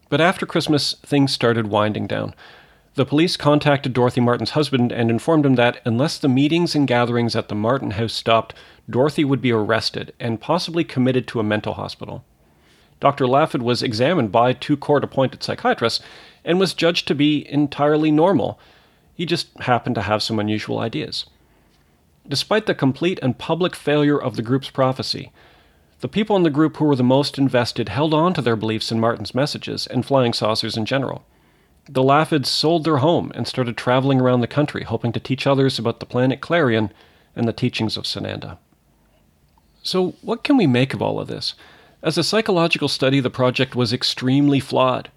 But 0.09 0.21
after 0.21 0.47
Christmas, 0.47 0.95
things 1.05 1.33
started 1.33 1.67
winding 1.67 2.07
down. 2.07 2.35
The 2.95 3.05
police 3.05 3.37
contacted 3.37 3.93
Dorothy 3.93 4.21
Martin's 4.21 4.51
husband 4.51 4.93
and 4.93 5.11
informed 5.11 5.45
him 5.45 5.57
that 5.57 5.81
unless 5.85 6.17
the 6.17 6.29
meetings 6.29 6.77
and 6.77 6.87
gatherings 6.87 7.35
at 7.35 7.49
the 7.49 7.57
Martin 7.57 7.93
house 7.93 8.13
stopped, 8.13 8.55
Dorothy 8.89 9.25
would 9.25 9.41
be 9.41 9.51
arrested 9.51 10.15
and 10.21 10.41
possibly 10.41 10.85
committed 10.85 11.27
to 11.29 11.41
a 11.41 11.45
mental 11.45 11.75
hospital. 11.75 12.25
Dr. 13.05 13.27
Laughead 13.27 13.61
was 13.61 13.83
examined 13.83 14.33
by 14.33 14.55
two 14.55 14.79
court 14.79 15.05
appointed 15.05 15.43
psychiatrists 15.43 16.03
and 16.43 16.59
was 16.59 16.73
judged 16.73 17.07
to 17.07 17.15
be 17.15 17.47
entirely 17.53 18.11
normal. 18.11 18.59
He 19.15 19.27
just 19.27 19.49
happened 19.61 19.95
to 19.97 20.01
have 20.01 20.23
some 20.23 20.39
unusual 20.39 20.79
ideas. 20.79 21.27
Despite 22.27 22.65
the 22.65 22.75
complete 22.75 23.19
and 23.21 23.37
public 23.37 23.77
failure 23.77 24.19
of 24.19 24.37
the 24.37 24.43
group's 24.43 24.71
prophecy, 24.71 25.33
the 26.01 26.09
people 26.09 26.35
in 26.35 26.45
the 26.45 26.49
group 26.49 26.79
who 26.79 26.87
were 26.87 26.97
the 26.97 27.05
most 27.05 27.37
invested 27.37 27.91
held 27.91 28.15
on 28.15 28.33
to 28.33 28.41
their 28.41 28.57
beliefs 28.57 28.91
in 28.91 29.01
Martin's 29.01 29.35
messages 29.35 29.87
and 29.87 30.07
flying 30.07 30.33
saucers 30.33 30.75
in 30.75 30.87
general. 30.87 31.27
The 31.87 32.03
Laugheads 32.03 32.49
sold 32.49 32.85
their 32.85 33.05
home 33.05 33.31
and 33.35 33.47
started 33.47 33.77
traveling 33.77 34.19
around 34.19 34.41
the 34.41 34.47
country, 34.47 34.85
hoping 34.85 35.13
to 35.13 35.21
teach 35.21 35.47
others 35.47 35.79
about 35.79 36.01
the 36.01 36.07
planet 36.07 36.41
Clarion 36.41 36.91
and 37.37 37.47
the 37.47 37.53
teachings 37.53 37.99
of 37.99 38.05
Sananda. 38.05 38.57
So, 39.83 40.15
what 40.23 40.43
can 40.43 40.57
we 40.57 40.67
make 40.67 40.95
of 40.95 41.03
all 41.03 41.21
of 41.21 41.29
this? 41.29 41.53
As 42.05 42.19
a 42.19 42.23
psychological 42.23 42.89
study, 42.89 43.19
the 43.19 43.31
project 43.31 43.75
was 43.75 43.91
extremely 43.91 44.61
flawed. 44.61 45.11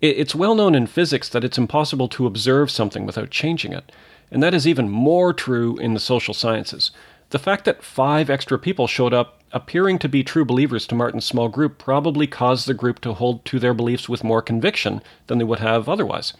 It's 0.00 0.34
well 0.34 0.54
known 0.54 0.74
in 0.74 0.86
physics 0.86 1.28
that 1.28 1.44
it's 1.44 1.58
impossible 1.58 2.08
to 2.08 2.26
observe 2.26 2.70
something 2.70 3.04
without 3.04 3.28
changing 3.28 3.74
it, 3.74 3.92
and 4.30 4.42
that 4.42 4.54
is 4.54 4.66
even 4.66 4.88
more 4.88 5.34
true 5.34 5.76
in 5.76 5.92
the 5.92 6.00
social 6.00 6.32
sciences. 6.32 6.90
The 7.30 7.38
fact 7.38 7.66
that 7.66 7.84
five 7.84 8.30
extra 8.30 8.58
people 8.58 8.86
showed 8.86 9.12
up 9.12 9.42
appearing 9.52 9.98
to 9.98 10.08
be 10.08 10.24
true 10.24 10.46
believers 10.46 10.86
to 10.86 10.94
Martin's 10.94 11.26
small 11.26 11.50
group 11.50 11.76
probably 11.76 12.26
caused 12.26 12.66
the 12.66 12.72
group 12.72 13.02
to 13.02 13.12
hold 13.12 13.44
to 13.44 13.58
their 13.58 13.74
beliefs 13.74 14.08
with 14.08 14.24
more 14.24 14.40
conviction 14.40 15.02
than 15.26 15.36
they 15.36 15.44
would 15.44 15.60
have 15.60 15.86
otherwise. 15.86 16.32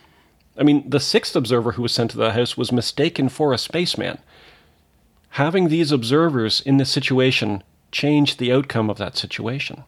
I 0.56 0.62
mean, 0.62 0.88
the 0.88 1.00
sixth 1.00 1.36
observer 1.36 1.72
who 1.72 1.82
was 1.82 1.92
sent 1.92 2.12
to 2.12 2.16
the 2.16 2.32
house 2.32 2.56
was 2.56 2.72
mistaken 2.72 3.28
for 3.28 3.52
a 3.52 3.58
spaceman. 3.58 4.20
having 5.32 5.68
these 5.68 5.92
observers 5.92 6.60
in 6.60 6.76
the 6.76 6.84
situation 6.84 7.62
changed 7.92 8.38
the 8.38 8.52
outcome 8.52 8.90
of 8.90 8.98
that 8.98 9.16
situation. 9.16 9.84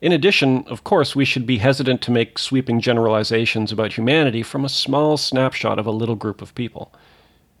In 0.00 0.12
addition, 0.12 0.64
of 0.66 0.84
course, 0.84 1.16
we 1.16 1.24
should 1.24 1.46
be 1.46 1.58
hesitant 1.58 2.02
to 2.02 2.10
make 2.10 2.38
sweeping 2.38 2.80
generalizations 2.80 3.72
about 3.72 3.94
humanity 3.94 4.42
from 4.42 4.64
a 4.64 4.68
small 4.68 5.16
snapshot 5.16 5.78
of 5.78 5.86
a 5.86 5.90
little 5.90 6.14
group 6.14 6.42
of 6.42 6.54
people. 6.54 6.92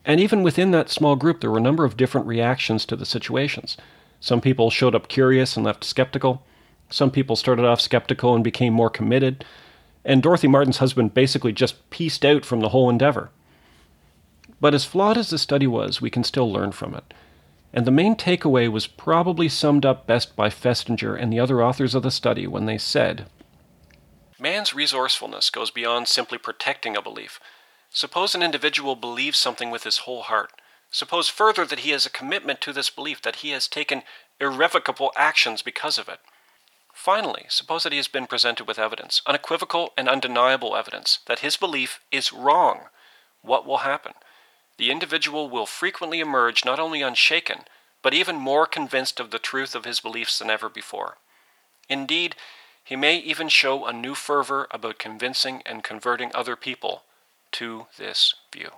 And 0.04 0.20
even 0.20 0.42
within 0.42 0.70
that 0.72 0.90
small 0.90 1.16
group, 1.16 1.40
there 1.40 1.50
were 1.50 1.58
a 1.58 1.62
number 1.62 1.84
of 1.84 1.96
different 1.96 2.26
reactions 2.26 2.84
to 2.86 2.96
the 2.96 3.06
situations. 3.06 3.76
Some 4.20 4.40
people 4.40 4.70
showed 4.70 4.94
up 4.94 5.08
curious 5.08 5.56
and 5.56 5.64
left 5.64 5.84
skeptical. 5.84 6.44
Some 6.90 7.10
people 7.10 7.36
started 7.36 7.64
off 7.64 7.80
skeptical 7.80 8.34
and 8.34 8.44
became 8.44 8.74
more 8.74 8.90
committed. 8.90 9.44
And 10.04 10.22
Dorothy 10.22 10.48
Martin's 10.48 10.78
husband 10.78 11.14
basically 11.14 11.52
just 11.52 11.88
pieced 11.88 12.24
out 12.24 12.44
from 12.44 12.60
the 12.60 12.68
whole 12.68 12.90
endeavor. 12.90 13.30
But 14.60 14.74
as 14.74 14.84
flawed 14.84 15.16
as 15.16 15.30
the 15.30 15.38
study 15.38 15.66
was, 15.66 16.00
we 16.02 16.10
can 16.10 16.24
still 16.24 16.52
learn 16.52 16.72
from 16.72 16.94
it. 16.94 17.14
And 17.74 17.84
the 17.84 17.90
main 17.90 18.14
takeaway 18.14 18.70
was 18.70 18.86
probably 18.86 19.48
summed 19.48 19.84
up 19.84 20.06
best 20.06 20.36
by 20.36 20.48
Festinger 20.48 21.20
and 21.20 21.32
the 21.32 21.40
other 21.40 21.60
authors 21.60 21.96
of 21.96 22.04
the 22.04 22.10
study 22.12 22.46
when 22.46 22.66
they 22.66 22.78
said 22.78 23.26
Man's 24.38 24.74
resourcefulness 24.74 25.50
goes 25.50 25.72
beyond 25.72 26.06
simply 26.06 26.38
protecting 26.38 26.96
a 26.96 27.02
belief. 27.02 27.40
Suppose 27.90 28.34
an 28.34 28.42
individual 28.42 28.94
believes 28.94 29.38
something 29.38 29.70
with 29.70 29.82
his 29.82 29.98
whole 29.98 30.22
heart. 30.22 30.52
Suppose 30.90 31.28
further 31.28 31.64
that 31.64 31.80
he 31.80 31.90
has 31.90 32.06
a 32.06 32.10
commitment 32.10 32.60
to 32.60 32.72
this 32.72 32.90
belief, 32.90 33.22
that 33.22 33.36
he 33.36 33.50
has 33.50 33.66
taken 33.66 34.02
irrevocable 34.40 35.12
actions 35.16 35.62
because 35.62 35.98
of 35.98 36.08
it. 36.08 36.20
Finally, 36.92 37.46
suppose 37.48 37.82
that 37.82 37.92
he 37.92 37.98
has 37.98 38.06
been 38.06 38.26
presented 38.26 38.68
with 38.68 38.78
evidence, 38.78 39.20
unequivocal 39.26 39.92
and 39.96 40.08
undeniable 40.08 40.76
evidence, 40.76 41.18
that 41.26 41.40
his 41.40 41.56
belief 41.56 42.00
is 42.12 42.32
wrong. 42.32 42.82
What 43.42 43.66
will 43.66 43.78
happen? 43.78 44.12
The 44.76 44.90
individual 44.90 45.48
will 45.48 45.66
frequently 45.66 46.20
emerge 46.20 46.64
not 46.64 46.80
only 46.80 47.02
unshaken, 47.02 47.64
but 48.02 48.14
even 48.14 48.36
more 48.36 48.66
convinced 48.66 49.20
of 49.20 49.30
the 49.30 49.38
truth 49.38 49.74
of 49.74 49.84
his 49.84 50.00
beliefs 50.00 50.38
than 50.38 50.50
ever 50.50 50.68
before. 50.68 51.18
Indeed, 51.88 52.36
he 52.82 52.96
may 52.96 53.16
even 53.16 53.48
show 53.48 53.86
a 53.86 53.92
new 53.92 54.14
fervor 54.14 54.66
about 54.70 54.98
convincing 54.98 55.62
and 55.64 55.82
converting 55.82 56.30
other 56.34 56.56
people 56.56 57.04
to 57.52 57.86
this 57.96 58.34
view. 58.52 58.70